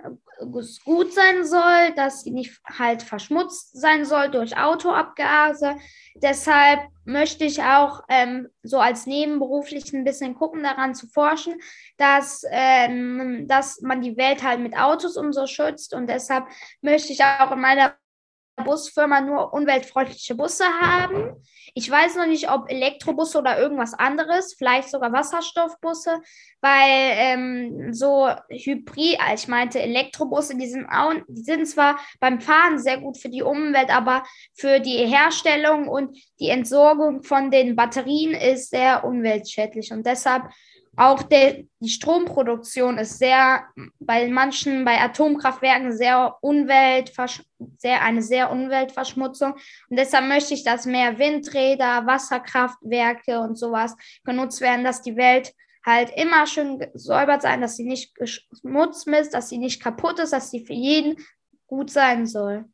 gut 0.84 1.12
sein 1.12 1.44
soll, 1.44 1.92
dass 1.96 2.22
sie 2.22 2.30
nicht 2.30 2.60
halt 2.64 3.02
verschmutzt 3.02 3.78
sein 3.78 4.04
soll 4.04 4.30
durch 4.30 4.56
Autoabgase. 4.56 5.76
Deshalb 6.16 6.80
möchte 7.04 7.44
ich 7.44 7.62
auch 7.62 8.02
ähm, 8.08 8.48
so 8.62 8.78
als 8.78 9.06
nebenberuflich 9.06 9.92
ein 9.92 10.04
bisschen 10.04 10.34
gucken, 10.34 10.62
daran 10.62 10.94
zu 10.94 11.06
forschen, 11.08 11.54
dass, 11.96 12.44
ähm, 12.50 13.46
dass 13.48 13.80
man 13.82 14.02
die 14.02 14.16
Welt 14.16 14.42
halt 14.42 14.60
mit 14.60 14.76
Autos 14.76 15.16
und 15.16 15.32
so 15.32 15.46
schützt. 15.46 15.94
Und 15.94 16.08
deshalb 16.08 16.46
möchte 16.80 17.12
ich 17.12 17.22
auch 17.22 17.52
in 17.52 17.60
meiner 17.60 17.94
Busfirma 18.62 19.20
nur 19.20 19.52
umweltfreundliche 19.52 20.34
Busse 20.34 20.64
haben. 20.64 21.36
Ich 21.74 21.90
weiß 21.90 22.16
noch 22.16 22.26
nicht, 22.26 22.50
ob 22.50 22.70
Elektrobusse 22.70 23.38
oder 23.38 23.58
irgendwas 23.58 23.94
anderes, 23.94 24.54
vielleicht 24.56 24.90
sogar 24.90 25.12
Wasserstoffbusse, 25.12 26.20
weil 26.60 27.12
ähm, 27.16 27.92
so 27.92 28.28
Hybrid, 28.48 29.18
äh, 29.18 29.34
ich 29.34 29.48
meinte 29.48 29.80
Elektrobusse, 29.80 30.56
die 30.56 30.66
sind, 30.66 30.86
auch, 30.86 31.12
die 31.28 31.42
sind 31.42 31.66
zwar 31.66 31.98
beim 32.20 32.40
Fahren 32.40 32.78
sehr 32.78 32.98
gut 32.98 33.18
für 33.18 33.28
die 33.28 33.42
Umwelt, 33.42 33.94
aber 33.94 34.24
für 34.54 34.80
die 34.80 35.06
Herstellung 35.06 35.88
und 35.88 36.16
die 36.40 36.48
Entsorgung 36.48 37.22
von 37.22 37.50
den 37.50 37.76
Batterien 37.76 38.34
ist 38.34 38.70
sehr 38.70 39.04
umweltschädlich 39.04 39.92
und 39.92 40.06
deshalb 40.06 40.44
auch 40.96 41.22
der, 41.22 41.64
die 41.80 41.88
Stromproduktion 41.88 42.98
ist 42.98 43.18
sehr 43.18 43.64
bei 43.98 44.28
manchen, 44.28 44.84
bei 44.84 45.00
Atomkraftwerken 45.00 45.96
sehr 45.96 46.36
umweltversch 46.42 47.42
sehr, 47.78 48.02
eine 48.02 48.22
sehr 48.22 48.50
Umweltverschmutzung. 48.50 49.52
Und 49.88 49.98
deshalb 49.98 50.26
möchte 50.26 50.54
ich, 50.54 50.64
dass 50.64 50.84
mehr 50.84 51.18
Windräder, 51.18 52.06
Wasserkraftwerke 52.06 53.40
und 53.40 53.56
sowas 53.56 53.96
genutzt 54.24 54.60
werden, 54.60 54.84
dass 54.84 55.02
die 55.02 55.16
Welt 55.16 55.54
halt 55.84 56.12
immer 56.16 56.46
schön 56.46 56.78
gesäubert 56.78 57.42
sein, 57.42 57.60
dass 57.60 57.76
sie 57.76 57.84
nicht 57.84 58.14
geschmutzt 58.14 59.06
ist, 59.08 59.34
dass 59.34 59.48
sie 59.48 59.58
nicht 59.58 59.82
kaputt 59.82 60.18
ist, 60.18 60.32
dass 60.32 60.50
sie 60.50 60.64
für 60.64 60.74
jeden 60.74 61.16
gut 61.66 61.90
sein 61.90 62.26
soll. 62.26 62.66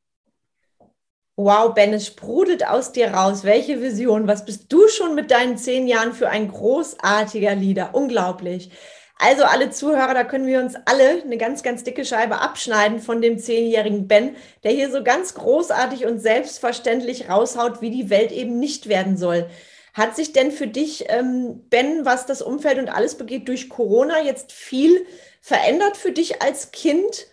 Wow, 1.40 1.72
Ben, 1.72 1.92
es 1.94 2.08
sprudelt 2.08 2.66
aus 2.66 2.90
dir 2.90 3.12
raus. 3.14 3.44
Welche 3.44 3.80
Vision? 3.80 4.26
Was 4.26 4.44
bist 4.44 4.72
du 4.72 4.88
schon 4.88 5.14
mit 5.14 5.30
deinen 5.30 5.56
zehn 5.56 5.86
Jahren 5.86 6.12
für 6.12 6.28
ein 6.28 6.48
großartiger 6.48 7.54
Leader? 7.54 7.90
Unglaublich. 7.92 8.72
Also 9.20 9.44
alle 9.44 9.70
Zuhörer, 9.70 10.14
da 10.14 10.24
können 10.24 10.48
wir 10.48 10.58
uns 10.58 10.74
alle 10.86 11.22
eine 11.22 11.36
ganz, 11.36 11.62
ganz 11.62 11.84
dicke 11.84 12.04
Scheibe 12.04 12.40
abschneiden 12.40 12.98
von 12.98 13.22
dem 13.22 13.38
zehnjährigen 13.38 14.08
Ben, 14.08 14.34
der 14.64 14.72
hier 14.72 14.90
so 14.90 15.04
ganz 15.04 15.34
großartig 15.34 16.06
und 16.06 16.18
selbstverständlich 16.18 17.28
raushaut, 17.28 17.80
wie 17.82 17.90
die 17.92 18.10
Welt 18.10 18.32
eben 18.32 18.58
nicht 18.58 18.88
werden 18.88 19.16
soll. 19.16 19.48
Hat 19.94 20.16
sich 20.16 20.32
denn 20.32 20.50
für 20.50 20.66
dich, 20.66 21.04
ähm, 21.08 21.62
Ben, 21.70 22.04
was 22.04 22.26
das 22.26 22.42
Umfeld 22.42 22.80
und 22.80 22.88
alles 22.88 23.16
begeht, 23.16 23.46
durch 23.46 23.68
Corona 23.68 24.20
jetzt 24.22 24.50
viel 24.50 25.06
verändert 25.40 25.96
für 25.96 26.10
dich 26.10 26.42
als 26.42 26.72
Kind? 26.72 27.28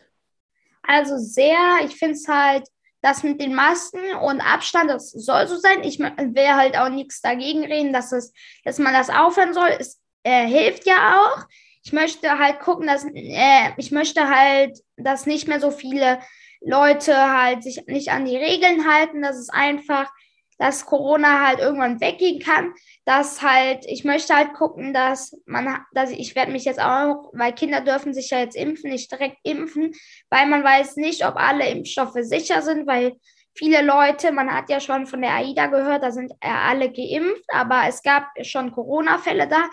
Also 0.83 1.17
sehr. 1.17 1.79
Ich 1.85 1.95
finde 1.95 2.13
es 2.13 2.27
halt 2.27 2.67
das 3.05 3.21
mit 3.21 3.39
den 3.39 3.53
Masken 3.53 4.15
und 4.15 4.41
Abstand, 4.41 4.89
das 4.89 5.11
soll 5.11 5.47
so 5.47 5.57
sein. 5.57 5.83
Ich 5.83 5.99
will 5.99 6.47
halt 6.47 6.75
auch 6.75 6.89
nichts 6.89 7.21
dagegen 7.21 7.63
reden, 7.63 7.93
dass, 7.93 8.11
es, 8.11 8.33
dass 8.63 8.79
man 8.79 8.93
das 8.93 9.11
aufhören 9.11 9.53
soll. 9.53 9.69
Es 9.79 10.01
äh, 10.23 10.47
hilft 10.47 10.87
ja 10.87 11.19
auch. 11.19 11.45
Ich 11.83 11.93
möchte 11.93 12.39
halt 12.39 12.59
gucken, 12.59 12.87
dass 12.87 13.05
äh, 13.13 13.69
ich 13.77 13.91
möchte 13.91 14.27
halt, 14.27 14.79
dass 14.97 15.27
nicht 15.27 15.47
mehr 15.47 15.59
so 15.59 15.69
viele 15.69 16.19
Leute 16.61 17.15
halt 17.15 17.61
sich 17.61 17.85
nicht 17.85 18.09
an 18.09 18.25
die 18.25 18.37
Regeln 18.37 18.91
halten, 18.91 19.21
dass 19.21 19.37
es 19.37 19.49
einfach 19.49 20.09
dass 20.57 20.85
Corona 20.85 21.45
halt 21.45 21.59
irgendwann 21.59 21.99
weggehen 21.99 22.39
kann, 22.39 22.73
dass 23.03 23.41
halt, 23.41 23.85
ich 23.85 24.03
möchte 24.03 24.35
halt 24.35 24.53
gucken, 24.53 24.93
dass 24.93 25.37
man, 25.45 25.83
dass 25.93 26.11
ich, 26.11 26.19
ich 26.19 26.35
werde 26.35 26.51
mich 26.51 26.65
jetzt 26.65 26.81
auch, 26.81 27.31
weil 27.33 27.53
Kinder 27.53 27.81
dürfen 27.81 28.13
sich 28.13 28.29
ja 28.29 28.39
jetzt 28.39 28.55
impfen, 28.55 28.89
nicht 28.89 29.11
direkt 29.11 29.37
impfen, 29.43 29.93
weil 30.29 30.47
man 30.47 30.63
weiß 30.63 30.95
nicht, 30.97 31.25
ob 31.25 31.35
alle 31.35 31.67
Impfstoffe 31.67 32.17
sicher 32.21 32.61
sind, 32.61 32.87
weil 32.87 33.13
viele 33.53 33.81
Leute, 33.81 34.31
man 34.31 34.53
hat 34.53 34.69
ja 34.69 34.79
schon 34.79 35.07
von 35.07 35.21
der 35.21 35.35
AIDA 35.35 35.67
gehört, 35.67 36.03
da 36.03 36.11
sind 36.11 36.33
alle 36.41 36.91
geimpft, 36.91 37.45
aber 37.49 37.83
es 37.87 38.01
gab 38.01 38.27
schon 38.43 38.71
Corona-Fälle 38.71 39.47
da 39.47 39.69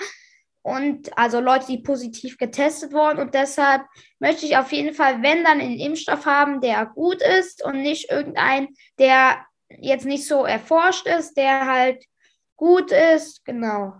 und 0.62 1.16
also 1.18 1.40
Leute, 1.40 1.66
die 1.66 1.78
positiv 1.78 2.38
getestet 2.38 2.92
wurden. 2.92 3.18
Und 3.18 3.34
deshalb 3.34 3.82
möchte 4.20 4.46
ich 4.46 4.56
auf 4.56 4.70
jeden 4.72 4.94
Fall, 4.94 5.22
wenn 5.22 5.42
dann 5.42 5.60
einen 5.60 5.78
Impfstoff 5.78 6.24
haben, 6.24 6.60
der 6.60 6.86
gut 6.86 7.20
ist 7.20 7.64
und 7.64 7.82
nicht 7.82 8.10
irgendein, 8.10 8.68
der 8.98 9.44
jetzt 9.80 10.04
nicht 10.04 10.26
so 10.26 10.44
erforscht 10.44 11.06
ist, 11.06 11.36
der 11.36 11.66
halt 11.66 12.04
gut 12.56 12.92
ist. 12.92 13.44
Genau. 13.44 13.94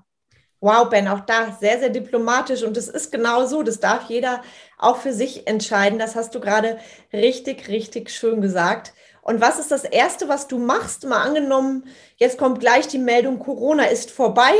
Wow, 0.60 0.88
Ben, 0.88 1.08
auch 1.08 1.20
da 1.20 1.52
sehr, 1.58 1.80
sehr 1.80 1.88
diplomatisch. 1.88 2.62
Und 2.62 2.76
es 2.76 2.88
ist 2.88 3.10
genau 3.10 3.46
so. 3.46 3.62
Das 3.62 3.80
darf 3.80 4.08
jeder 4.08 4.42
auch 4.78 4.96
für 4.98 5.12
sich 5.12 5.46
entscheiden. 5.48 5.98
Das 5.98 6.14
hast 6.14 6.34
du 6.34 6.40
gerade 6.40 6.78
richtig, 7.12 7.68
richtig 7.68 8.10
schön 8.10 8.40
gesagt. 8.40 8.92
Und 9.22 9.40
was 9.40 9.58
ist 9.58 9.70
das 9.70 9.84
Erste, 9.84 10.28
was 10.28 10.48
du 10.48 10.58
machst? 10.58 11.04
Mal 11.04 11.22
angenommen, 11.22 11.88
jetzt 12.16 12.38
kommt 12.38 12.60
gleich 12.60 12.88
die 12.88 12.98
Meldung, 12.98 13.38
Corona 13.38 13.84
ist 13.84 14.10
vorbei. 14.10 14.52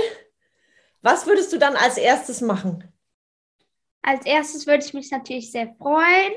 Was 1.03 1.27
würdest 1.27 1.53
du 1.53 1.59
dann 1.59 1.75
als 1.75 1.99
erstes 1.99 2.41
machen? 2.41 2.85
Als 4.03 4.25
erstes 4.25 4.67
würde 4.67 4.85
ich 4.85 4.95
mich 4.95 5.11
natürlich 5.11 5.51
sehr 5.51 5.73
freuen. 5.75 6.33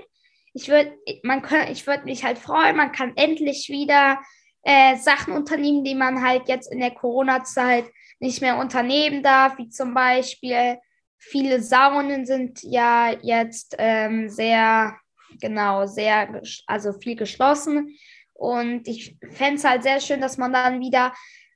Ich 0.54 0.70
würde 0.70 0.92
würd 1.04 2.06
mich 2.06 2.24
halt 2.24 2.40
freuen, 2.40 2.78
man 2.78 2.92
kann 2.92 3.16
endlich 3.16 3.70
wieder 3.70 4.20
äh, 4.66 4.98
Sachen 4.98 5.34
unternehmen, 5.34 5.84
die 5.84 5.96
man 5.96 6.22
halt 6.26 6.50
jetzt 6.50 6.72
in 6.72 6.80
der 6.80 6.92
Corona-Zeit 6.92 7.86
nicht 8.20 8.42
mehr 8.42 8.58
unternehmen 8.58 9.22
darf, 9.22 9.58
wie 9.58 9.70
zum 9.70 9.94
Beispiel 9.94 10.78
viele 11.18 11.62
Saunen 11.62 12.26
sind 12.26 12.64
ja 12.64 13.12
jetzt 13.22 13.76
ähm, 13.78 14.28
sehr, 14.28 14.98
genau, 15.40 15.86
sehr, 15.86 16.42
also 16.66 16.94
viel 16.94 17.16
geschlossen. 17.16 17.96
Und 18.34 18.88
ich 18.88 19.18
fände 19.32 19.56
es 19.56 19.64
halt 19.64 19.84
sehr 19.84 20.00
schön, 20.00 20.20
dass 20.20 20.38
man 20.38 20.52
dann 20.52 20.82
wieder 20.82 21.14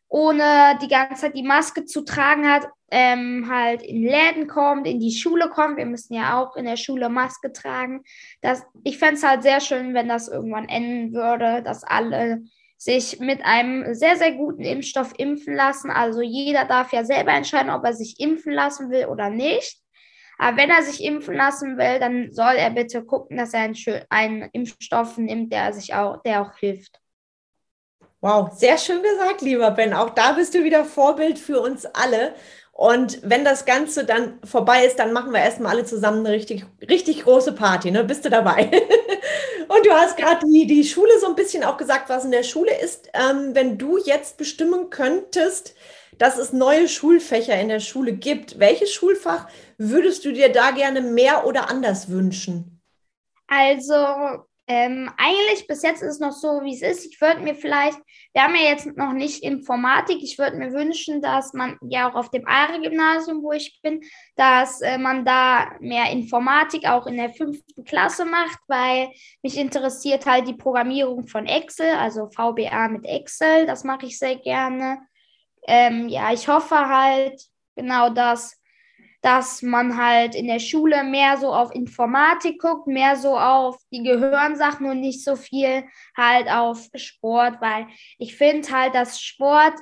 ohne 0.07 0.77
die 0.81 0.87
ganze 0.87 1.21
Zeit 1.21 1.35
die 1.35 1.43
Maske 1.43 1.85
zu 1.85 2.01
tragen 2.01 2.47
hat, 2.47 2.67
ähm, 2.91 3.47
halt 3.49 3.81
in 3.81 4.03
Läden 4.03 4.47
kommt, 4.47 4.87
in 4.87 4.99
die 4.99 5.11
Schule 5.11 5.49
kommt. 5.49 5.77
Wir 5.77 5.85
müssen 5.85 6.13
ja 6.13 6.39
auch 6.39 6.55
in 6.55 6.65
der 6.65 6.77
Schule 6.77 7.09
Maske 7.09 7.51
tragen. 7.51 8.03
Das, 8.41 8.63
ich 8.83 8.99
fände 8.99 9.15
es 9.15 9.23
halt 9.23 9.43
sehr 9.43 9.61
schön, 9.61 9.93
wenn 9.93 10.07
das 10.07 10.27
irgendwann 10.27 10.69
enden 10.69 11.13
würde, 11.13 11.63
dass 11.63 11.83
alle 11.83 12.43
sich 12.79 13.19
mit 13.19 13.43
einem 13.43 13.93
sehr, 13.93 14.15
sehr 14.15 14.31
guten 14.31 14.63
Impfstoff 14.63 15.13
impfen 15.17 15.53
lassen. 15.53 15.91
Also 15.91 16.21
jeder 16.21 16.63
darf 16.63 16.93
ja 16.93 17.03
selber 17.03 17.33
entscheiden, 17.33 17.69
ob 17.69 17.83
er 17.83 17.93
sich 17.93 18.19
impfen 18.19 18.53
lassen 18.53 18.89
will 18.89 19.07
oder 19.07 19.29
nicht. 19.29 19.77
Aber 20.37 20.55
wenn 20.55 20.69
er 20.69 20.81
sich 20.81 21.03
impfen 21.03 21.35
lassen 21.35 21.77
will, 21.77 21.99
dann 21.99 22.31
soll 22.31 22.55
er 22.55 22.69
bitte 22.69 23.03
gucken, 23.03 23.35
dass 23.35 23.53
er 23.53 23.59
einen, 23.59 23.75
einen 24.09 24.49
Impfstoff 24.53 25.17
nimmt, 25.17 25.51
der 25.51 25.73
sich 25.73 25.93
auch, 25.93 26.21
der 26.23 26.41
auch 26.41 26.55
hilft. 26.55 27.01
Wow, 28.21 28.53
sehr 28.53 28.77
schön 28.77 29.03
gesagt, 29.03 29.41
lieber 29.41 29.71
Ben. 29.71 29.93
Auch 29.93 30.11
da 30.11 30.31
bist 30.31 30.53
du 30.53 30.63
wieder 30.63 30.85
Vorbild 30.85 31.37
für 31.37 31.59
uns 31.59 31.85
alle. 31.85 32.33
Und 32.71 33.19
wenn 33.23 33.43
das 33.43 33.65
Ganze 33.65 34.05
dann 34.05 34.39
vorbei 34.45 34.85
ist, 34.85 34.99
dann 34.99 35.11
machen 35.11 35.33
wir 35.33 35.41
erstmal 35.41 35.73
alle 35.73 35.83
zusammen 35.83 36.25
eine 36.25 36.33
richtig, 36.33 36.65
richtig 36.89 37.23
große 37.23 37.51
Party. 37.51 37.91
Ne? 37.91 38.05
Bist 38.05 38.23
du 38.23 38.29
dabei? 38.29 38.71
Und 39.69 39.85
du 39.85 39.91
hast 39.91 40.17
gerade 40.17 40.45
die, 40.47 40.65
die 40.65 40.83
Schule 40.83 41.11
so 41.19 41.27
ein 41.27 41.35
bisschen 41.35 41.63
auch 41.63 41.77
gesagt, 41.77 42.09
was 42.09 42.25
in 42.25 42.31
der 42.31 42.41
Schule 42.41 42.75
ist. 42.81 43.09
Ähm, 43.13 43.53
wenn 43.53 43.77
du 43.77 43.99
jetzt 43.99 44.37
bestimmen 44.37 44.89
könntest, 44.89 45.75
dass 46.17 46.39
es 46.39 46.51
neue 46.51 46.87
Schulfächer 46.87 47.59
in 47.59 47.69
der 47.69 47.79
Schule 47.79 48.13
gibt, 48.13 48.57
welches 48.57 48.91
Schulfach 48.91 49.47
würdest 49.77 50.25
du 50.25 50.33
dir 50.33 50.51
da 50.51 50.71
gerne 50.71 51.01
mehr 51.01 51.45
oder 51.45 51.69
anders 51.69 52.09
wünschen? 52.09 52.81
Also 53.45 54.43
ähm, 54.71 55.09
eigentlich 55.17 55.65
bis 55.65 55.81
jetzt 55.81 56.03
ist 56.03 56.13
es 56.13 56.19
noch 56.19 56.31
so, 56.31 56.61
wie 56.63 56.75
es 56.75 56.83
ist. 56.83 57.11
Ich 57.11 57.19
würde 57.19 57.41
mir 57.41 57.55
vielleicht, 57.55 57.97
wir 58.33 58.43
haben 58.43 58.53
ja 58.53 58.69
jetzt 58.69 58.85
noch 58.85 59.13
nicht 59.13 59.41
Informatik, 59.43 60.19
ich 60.21 60.37
würde 60.37 60.57
mir 60.57 60.71
wünschen, 60.71 61.23
dass 61.23 61.53
man 61.53 61.79
ja 61.81 62.07
auch 62.07 62.13
auf 62.13 62.29
dem 62.29 62.47
Aare-Gymnasium, 62.47 63.41
wo 63.41 63.51
ich 63.51 63.79
bin, 63.81 64.01
dass 64.35 64.81
äh, 64.81 64.99
man 64.99 65.25
da 65.25 65.71
mehr 65.79 66.11
Informatik 66.11 66.87
auch 66.87 67.07
in 67.07 67.17
der 67.17 67.33
fünften 67.33 67.83
Klasse 67.83 68.25
macht, 68.25 68.59
weil 68.67 69.09
mich 69.41 69.57
interessiert 69.57 70.27
halt 70.27 70.47
die 70.47 70.53
Programmierung 70.53 71.27
von 71.27 71.47
Excel, 71.47 71.89
also 71.95 72.29
VBA 72.29 72.89
mit 72.89 73.07
Excel, 73.07 73.65
das 73.65 73.83
mache 73.83 74.05
ich 74.05 74.19
sehr 74.19 74.35
gerne. 74.35 74.99
Ähm, 75.65 76.09
ja, 76.09 76.31
ich 76.31 76.47
hoffe 76.47 76.77
halt 76.77 77.41
genau, 77.75 78.11
dass 78.11 78.58
dass 79.21 79.61
man 79.61 79.97
halt 79.97 80.35
in 80.35 80.47
der 80.47 80.59
Schule 80.59 81.03
mehr 81.03 81.37
so 81.37 81.53
auf 81.53 81.73
Informatik 81.75 82.59
guckt, 82.61 82.87
mehr 82.87 83.15
so 83.17 83.37
auf 83.37 83.77
die 83.91 84.03
Gehirnsachen 84.03 84.85
und 84.85 85.01
nicht 85.01 85.23
so 85.23 85.35
viel 85.35 85.83
halt 86.15 86.49
auf 86.49 86.87
Sport, 86.95 87.59
weil 87.59 87.87
ich 88.17 88.35
finde 88.35 88.71
halt, 88.71 88.95
dass 88.95 89.21
Sport, 89.21 89.73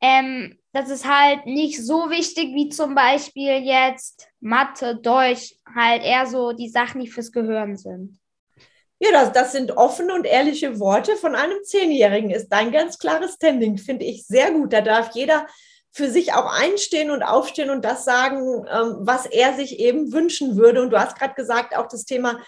ähm, 0.00 0.58
das 0.72 0.90
ist 0.90 1.06
halt 1.06 1.44
nicht 1.44 1.84
so 1.84 2.08
wichtig 2.08 2.54
wie 2.54 2.70
zum 2.70 2.94
Beispiel 2.94 3.58
jetzt 3.58 4.28
Mathe, 4.40 4.96
Deutsch, 4.96 5.54
halt 5.74 6.02
eher 6.02 6.26
so 6.26 6.52
die 6.52 6.68
Sachen, 6.68 7.00
die 7.00 7.08
fürs 7.08 7.32
Gehirn 7.32 7.76
sind. 7.76 8.18
Ja, 9.00 9.12
das, 9.12 9.32
das 9.32 9.52
sind 9.52 9.76
offene 9.76 10.12
und 10.14 10.26
ehrliche 10.26 10.80
Worte 10.80 11.16
von 11.16 11.34
einem 11.36 11.62
Zehnjährigen. 11.62 12.30
Ist 12.30 12.48
dein 12.48 12.72
ganz 12.72 12.98
klares 12.98 13.34
Standing, 13.34 13.78
finde 13.78 14.04
ich 14.04 14.26
sehr 14.26 14.50
gut. 14.50 14.72
Da 14.72 14.80
darf 14.80 15.14
jeder 15.14 15.46
für 15.92 16.10
sich 16.10 16.32
auch 16.34 16.52
einstehen 16.52 17.10
und 17.10 17.22
aufstehen 17.22 17.70
und 17.70 17.84
das 17.84 18.04
sagen, 18.04 18.66
ähm, 18.70 18.96
was 19.00 19.26
er 19.26 19.54
sich 19.54 19.78
eben 19.78 20.12
wünschen 20.12 20.56
würde. 20.56 20.82
Und 20.82 20.90
du 20.90 21.00
hast 21.00 21.18
gerade 21.18 21.34
gesagt, 21.34 21.76
auch 21.76 21.88
das 21.88 22.04
Thema 22.04 22.40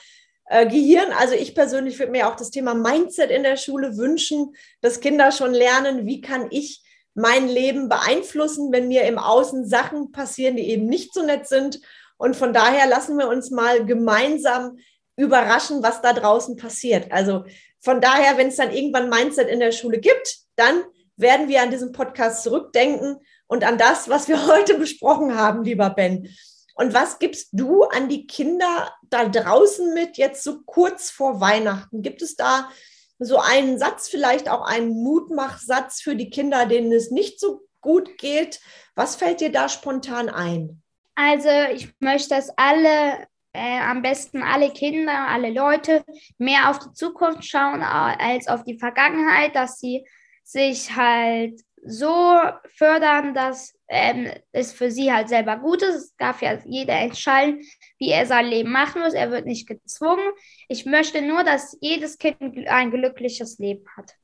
äh, 0.46 0.66
Gehirn. 0.66 1.12
Also 1.12 1.34
ich 1.34 1.54
persönlich 1.54 1.98
würde 1.98 2.12
mir 2.12 2.28
auch 2.28 2.36
das 2.36 2.50
Thema 2.50 2.74
Mindset 2.74 3.30
in 3.30 3.42
der 3.42 3.56
Schule 3.56 3.96
wünschen, 3.96 4.54
dass 4.82 5.00
Kinder 5.00 5.32
schon 5.32 5.54
lernen, 5.54 6.06
wie 6.06 6.20
kann 6.20 6.48
ich 6.50 6.82
mein 7.14 7.48
Leben 7.48 7.88
beeinflussen, 7.88 8.72
wenn 8.72 8.88
mir 8.88 9.04
im 9.04 9.18
Außen 9.18 9.66
Sachen 9.66 10.12
passieren, 10.12 10.56
die 10.56 10.68
eben 10.68 10.86
nicht 10.86 11.12
so 11.14 11.24
nett 11.24 11.46
sind. 11.48 11.80
Und 12.18 12.36
von 12.36 12.52
daher 12.52 12.86
lassen 12.86 13.16
wir 13.16 13.28
uns 13.28 13.50
mal 13.50 13.84
gemeinsam 13.84 14.78
überraschen, 15.16 15.82
was 15.82 16.02
da 16.02 16.12
draußen 16.12 16.56
passiert. 16.56 17.10
Also 17.10 17.44
von 17.80 18.00
daher, 18.00 18.36
wenn 18.36 18.48
es 18.48 18.56
dann 18.56 18.72
irgendwann 18.72 19.08
Mindset 19.08 19.48
in 19.48 19.60
der 19.60 19.72
Schule 19.72 19.98
gibt, 19.98 20.36
dann 20.56 20.82
werden 21.20 21.48
wir 21.48 21.62
an 21.62 21.70
diesem 21.70 21.92
Podcast 21.92 22.42
zurückdenken 22.42 23.18
und 23.46 23.64
an 23.64 23.78
das, 23.78 24.08
was 24.08 24.28
wir 24.28 24.46
heute 24.52 24.74
besprochen 24.74 25.36
haben, 25.36 25.64
lieber 25.64 25.90
Ben. 25.90 26.28
Und 26.74 26.94
was 26.94 27.18
gibst 27.18 27.50
du 27.52 27.82
an 27.84 28.08
die 28.08 28.26
Kinder 28.26 28.94
da 29.10 29.28
draußen 29.28 29.92
mit, 29.92 30.16
jetzt 30.16 30.42
so 30.42 30.60
kurz 30.64 31.10
vor 31.10 31.40
Weihnachten? 31.40 32.02
Gibt 32.02 32.22
es 32.22 32.36
da 32.36 32.70
so 33.18 33.38
einen 33.38 33.78
Satz, 33.78 34.08
vielleicht 34.08 34.48
auch 34.48 34.62
einen 34.62 34.88
Mutmachsatz 34.88 36.00
für 36.00 36.16
die 36.16 36.30
Kinder, 36.30 36.64
denen 36.64 36.90
es 36.92 37.10
nicht 37.10 37.38
so 37.38 37.62
gut 37.80 38.16
geht? 38.16 38.60
Was 38.94 39.16
fällt 39.16 39.40
dir 39.40 39.52
da 39.52 39.68
spontan 39.68 40.30
ein? 40.30 40.82
Also 41.16 41.50
ich 41.74 41.92
möchte, 42.00 42.30
dass 42.30 42.50
alle, 42.56 43.26
äh, 43.52 43.80
am 43.80 44.00
besten 44.00 44.42
alle 44.42 44.70
Kinder, 44.70 45.28
alle 45.28 45.50
Leute 45.50 46.02
mehr 46.38 46.70
auf 46.70 46.78
die 46.78 46.92
Zukunft 46.94 47.44
schauen 47.44 47.82
als 47.82 48.48
auf 48.48 48.64
die 48.64 48.78
Vergangenheit, 48.78 49.54
dass 49.54 49.78
sie 49.78 50.06
sich 50.50 50.94
halt 50.96 51.60
so 51.84 52.38
fördern, 52.76 53.34
dass 53.34 53.74
ähm, 53.88 54.30
es 54.52 54.72
für 54.72 54.90
sie 54.90 55.12
halt 55.12 55.28
selber 55.28 55.56
gut 55.56 55.82
ist. 55.82 55.94
Es 55.94 56.16
darf 56.16 56.42
ja 56.42 56.58
jeder 56.64 56.94
entscheiden, 56.98 57.60
wie 57.98 58.10
er 58.10 58.26
sein 58.26 58.46
Leben 58.46 58.70
machen 58.70 59.02
muss. 59.02 59.14
Er 59.14 59.30
wird 59.30 59.46
nicht 59.46 59.66
gezwungen. 59.66 60.30
Ich 60.68 60.84
möchte 60.86 61.22
nur, 61.22 61.42
dass 61.44 61.76
jedes 61.80 62.18
Kind 62.18 62.68
ein 62.68 62.90
glückliches 62.90 63.58
Leben 63.58 63.84
hat. 63.96 64.14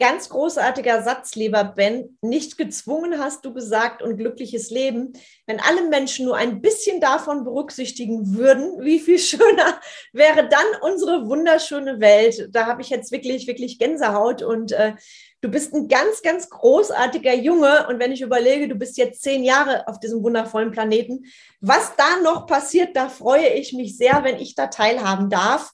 Ganz 0.00 0.28
großartiger 0.28 1.02
Satz, 1.02 1.34
lieber 1.34 1.64
Ben. 1.64 2.16
Nicht 2.22 2.56
gezwungen 2.56 3.18
hast 3.18 3.44
du 3.44 3.52
gesagt 3.52 4.00
und 4.00 4.16
glückliches 4.16 4.70
Leben. 4.70 5.12
Wenn 5.44 5.58
alle 5.58 5.88
Menschen 5.88 6.24
nur 6.26 6.36
ein 6.36 6.60
bisschen 6.60 7.00
davon 7.00 7.42
berücksichtigen 7.42 8.36
würden, 8.36 8.80
wie 8.84 9.00
viel 9.00 9.18
schöner 9.18 9.80
wäre 10.12 10.48
dann 10.48 10.66
unsere 10.82 11.26
wunderschöne 11.26 11.98
Welt. 11.98 12.48
Da 12.52 12.66
habe 12.66 12.82
ich 12.82 12.90
jetzt 12.90 13.10
wirklich, 13.10 13.48
wirklich 13.48 13.80
Gänsehaut 13.80 14.40
und 14.40 14.70
äh, 14.70 14.94
du 15.40 15.48
bist 15.48 15.74
ein 15.74 15.88
ganz, 15.88 16.22
ganz 16.22 16.48
großartiger 16.48 17.34
Junge. 17.34 17.88
Und 17.88 17.98
wenn 17.98 18.12
ich 18.12 18.20
überlege, 18.20 18.68
du 18.68 18.76
bist 18.76 18.98
jetzt 18.98 19.22
zehn 19.22 19.42
Jahre 19.42 19.88
auf 19.88 19.98
diesem 19.98 20.22
wundervollen 20.22 20.70
Planeten, 20.70 21.24
was 21.60 21.96
da 21.96 22.20
noch 22.22 22.46
passiert, 22.46 22.94
da 22.96 23.08
freue 23.08 23.48
ich 23.48 23.72
mich 23.72 23.96
sehr, 23.96 24.22
wenn 24.22 24.36
ich 24.36 24.54
da 24.54 24.68
teilhaben 24.68 25.28
darf. 25.28 25.72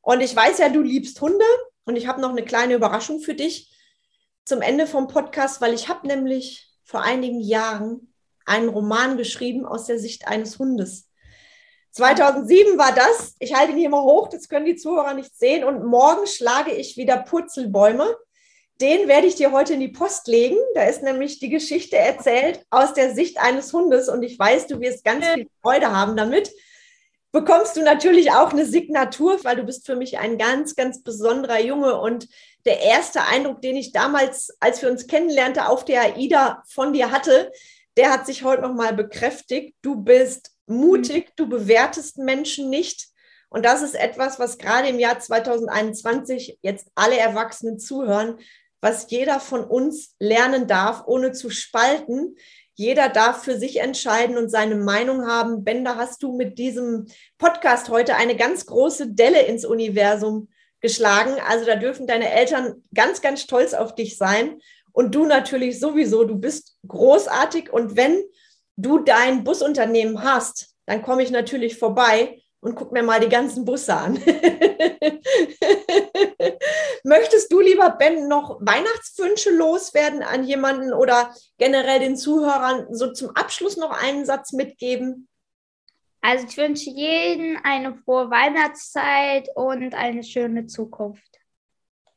Und 0.00 0.20
ich 0.20 0.34
weiß 0.34 0.58
ja, 0.58 0.68
du 0.68 0.82
liebst 0.82 1.20
Hunde. 1.20 1.44
Und 1.84 1.96
ich 1.96 2.06
habe 2.06 2.20
noch 2.20 2.30
eine 2.30 2.44
kleine 2.44 2.74
Überraschung 2.74 3.20
für 3.20 3.34
dich 3.34 3.72
zum 4.44 4.62
Ende 4.62 4.86
vom 4.86 5.08
Podcast, 5.08 5.60
weil 5.60 5.74
ich 5.74 5.88
habe 5.88 6.06
nämlich 6.06 6.68
vor 6.84 7.02
einigen 7.02 7.40
Jahren 7.40 8.12
einen 8.44 8.68
Roman 8.68 9.16
geschrieben 9.16 9.64
aus 9.64 9.86
der 9.86 9.98
Sicht 9.98 10.26
eines 10.26 10.58
Hundes. 10.58 11.08
2007 11.92 12.78
war 12.78 12.94
das. 12.94 13.36
Ich 13.38 13.54
halte 13.54 13.72
ihn 13.72 13.78
hier 13.78 13.90
mal 13.90 14.02
hoch, 14.02 14.28
das 14.28 14.48
können 14.48 14.66
die 14.66 14.76
Zuhörer 14.76 15.14
nicht 15.14 15.36
sehen. 15.36 15.64
Und 15.64 15.84
morgen 15.84 16.26
schlage 16.26 16.72
ich 16.72 16.96
wieder 16.96 17.18
Purzelbäume. 17.18 18.16
den 18.80 19.06
werde 19.06 19.28
ich 19.28 19.36
dir 19.36 19.52
heute 19.52 19.74
in 19.74 19.80
die 19.80 19.88
Post 19.88 20.26
legen. 20.26 20.56
Da 20.74 20.84
ist 20.84 21.02
nämlich 21.02 21.38
die 21.38 21.50
Geschichte 21.50 21.96
erzählt 21.96 22.64
aus 22.70 22.94
der 22.94 23.14
Sicht 23.14 23.38
eines 23.38 23.72
Hundes 23.72 24.08
und 24.08 24.24
ich 24.24 24.36
weiß, 24.36 24.66
du 24.66 24.80
wirst 24.80 25.04
ganz 25.04 25.24
viel 25.24 25.48
Freude 25.60 25.92
haben 25.92 26.16
damit. 26.16 26.50
Bekommst 27.32 27.76
du 27.76 27.82
natürlich 27.82 28.30
auch 28.30 28.52
eine 28.52 28.66
Signatur, 28.66 29.42
weil 29.42 29.56
du 29.56 29.64
bist 29.64 29.86
für 29.86 29.96
mich 29.96 30.18
ein 30.18 30.36
ganz, 30.36 30.76
ganz 30.76 31.02
besonderer 31.02 31.60
Junge 31.60 31.98
und 31.98 32.28
der 32.66 32.80
erste 32.82 33.22
Eindruck, 33.24 33.62
den 33.62 33.76
ich 33.76 33.92
damals, 33.92 34.54
als 34.60 34.82
wir 34.82 34.90
uns 34.90 35.06
kennenlernte, 35.06 35.66
auf 35.66 35.86
der 35.86 36.02
AIDA 36.02 36.62
von 36.68 36.92
dir 36.92 37.10
hatte, 37.10 37.50
der 37.96 38.12
hat 38.12 38.26
sich 38.26 38.44
heute 38.44 38.62
nochmal 38.62 38.92
bekräftigt. 38.92 39.74
Du 39.80 39.96
bist 39.96 40.52
mutig, 40.66 41.32
du 41.36 41.48
bewertest 41.48 42.18
Menschen 42.18 42.68
nicht. 42.68 43.08
Und 43.48 43.64
das 43.64 43.82
ist 43.82 43.94
etwas, 43.94 44.38
was 44.38 44.58
gerade 44.58 44.88
im 44.88 44.98
Jahr 44.98 45.18
2021 45.18 46.58
jetzt 46.60 46.88
alle 46.94 47.18
Erwachsenen 47.18 47.78
zuhören, 47.78 48.38
was 48.82 49.10
jeder 49.10 49.40
von 49.40 49.64
uns 49.64 50.14
lernen 50.18 50.66
darf, 50.66 51.04
ohne 51.06 51.32
zu 51.32 51.48
spalten. 51.48 52.36
Jeder 52.74 53.08
darf 53.08 53.44
für 53.44 53.58
sich 53.58 53.80
entscheiden 53.80 54.36
und 54.36 54.50
seine 54.50 54.76
Meinung 54.76 55.26
haben. 55.26 55.64
Ben, 55.64 55.86
hast 55.88 56.22
du 56.22 56.36
mit 56.36 56.58
diesem 56.58 57.06
Podcast 57.38 57.88
heute 57.90 58.16
eine 58.16 58.36
ganz 58.36 58.66
große 58.66 59.12
Delle 59.12 59.42
ins 59.42 59.64
Universum 59.64 60.48
geschlagen. 60.80 61.36
Also 61.48 61.64
da 61.64 61.76
dürfen 61.76 62.06
deine 62.06 62.30
Eltern 62.30 62.82
ganz, 62.94 63.20
ganz 63.20 63.42
stolz 63.42 63.74
auf 63.74 63.94
dich 63.94 64.16
sein. 64.16 64.60
Und 64.92 65.14
du 65.14 65.24
natürlich 65.24 65.80
sowieso, 65.80 66.24
du 66.24 66.36
bist 66.36 66.76
großartig. 66.86 67.72
Und 67.72 67.96
wenn 67.96 68.22
du 68.76 68.98
dein 68.98 69.44
Busunternehmen 69.44 70.22
hast, 70.22 70.74
dann 70.86 71.02
komme 71.02 71.22
ich 71.22 71.30
natürlich 71.30 71.78
vorbei 71.78 72.41
und 72.62 72.76
guck 72.76 72.92
mir 72.92 73.02
mal 73.02 73.18
die 73.20 73.28
ganzen 73.28 73.64
Busse 73.64 73.94
an. 73.94 74.14
Möchtest 77.04 77.52
du, 77.52 77.60
lieber 77.60 77.90
Ben, 77.90 78.28
noch 78.28 78.58
Weihnachtswünsche 78.60 79.50
loswerden 79.50 80.22
an 80.22 80.44
jemanden 80.44 80.92
oder 80.92 81.34
generell 81.58 81.98
den 81.98 82.16
Zuhörern 82.16 82.86
so 82.94 83.12
zum 83.12 83.30
Abschluss 83.30 83.76
noch 83.76 83.90
einen 83.90 84.24
Satz 84.24 84.52
mitgeben? 84.52 85.28
Also 86.20 86.46
ich 86.46 86.56
wünsche 86.56 86.90
jedem 86.90 87.58
eine 87.64 87.96
frohe 87.96 88.30
Weihnachtszeit 88.30 89.48
und 89.56 89.92
eine 89.94 90.22
schöne 90.22 90.66
Zukunft. 90.66 91.40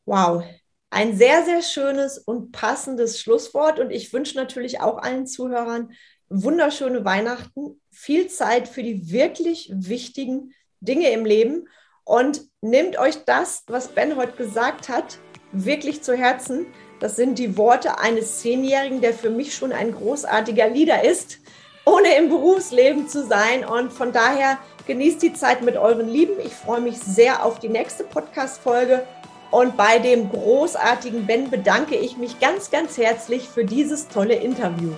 Wow, 0.05 0.43
ein 0.91 1.17
sehr, 1.17 1.43
sehr 1.43 1.63
schönes 1.63 2.19
und 2.19 2.51
passendes 2.51 3.19
Schlusswort. 3.19 3.79
Und 3.79 3.89
ich 3.89 4.13
wünsche 4.13 4.37
natürlich 4.37 4.79
auch 4.79 4.99
allen 4.99 5.25
Zuhörern 5.25 5.91
wunderschöne 6.29 7.05
Weihnachten, 7.05 7.81
viel 7.91 8.27
Zeit 8.27 8.67
für 8.67 8.83
die 8.83 9.11
wirklich 9.11 9.71
wichtigen 9.73 10.53
Dinge 10.79 11.09
im 11.11 11.25
Leben 11.25 11.67
und 12.03 12.41
nehmt 12.61 12.97
euch 12.97 13.25
das, 13.25 13.63
was 13.67 13.89
Ben 13.89 14.15
heute 14.15 14.33
gesagt 14.33 14.89
hat, 14.89 15.17
wirklich 15.51 16.01
zu 16.03 16.15
Herzen. 16.15 16.67
Das 16.99 17.15
sind 17.15 17.39
die 17.39 17.57
Worte 17.57 17.99
eines 17.99 18.39
Zehnjährigen, 18.39 19.01
der 19.01 19.13
für 19.13 19.29
mich 19.29 19.55
schon 19.55 19.71
ein 19.71 19.91
großartiger 19.91 20.69
Leader 20.69 21.03
ist, 21.03 21.39
ohne 21.85 22.15
im 22.17 22.29
Berufsleben 22.29 23.07
zu 23.07 23.25
sein. 23.25 23.65
Und 23.65 23.91
von 23.91 24.11
daher 24.11 24.59
genießt 24.87 25.21
die 25.21 25.33
Zeit 25.33 25.61
mit 25.61 25.77
euren 25.77 26.07
Lieben. 26.07 26.39
Ich 26.43 26.53
freue 26.53 26.81
mich 26.81 26.97
sehr 26.97 27.43
auf 27.43 27.59
die 27.59 27.69
nächste 27.69 28.03
Podcast-Folge 28.03 29.03
und 29.51 29.77
bei 29.77 29.99
dem 29.99 30.29
großartigen 30.29 31.25
Ben 31.25 31.49
bedanke 31.49 31.95
ich 31.95 32.17
mich 32.17 32.39
ganz, 32.39 32.71
ganz 32.71 32.97
herzlich 32.97 33.47
für 33.47 33.65
dieses 33.65 34.07
tolle 34.07 34.35
Interview. 34.35 34.91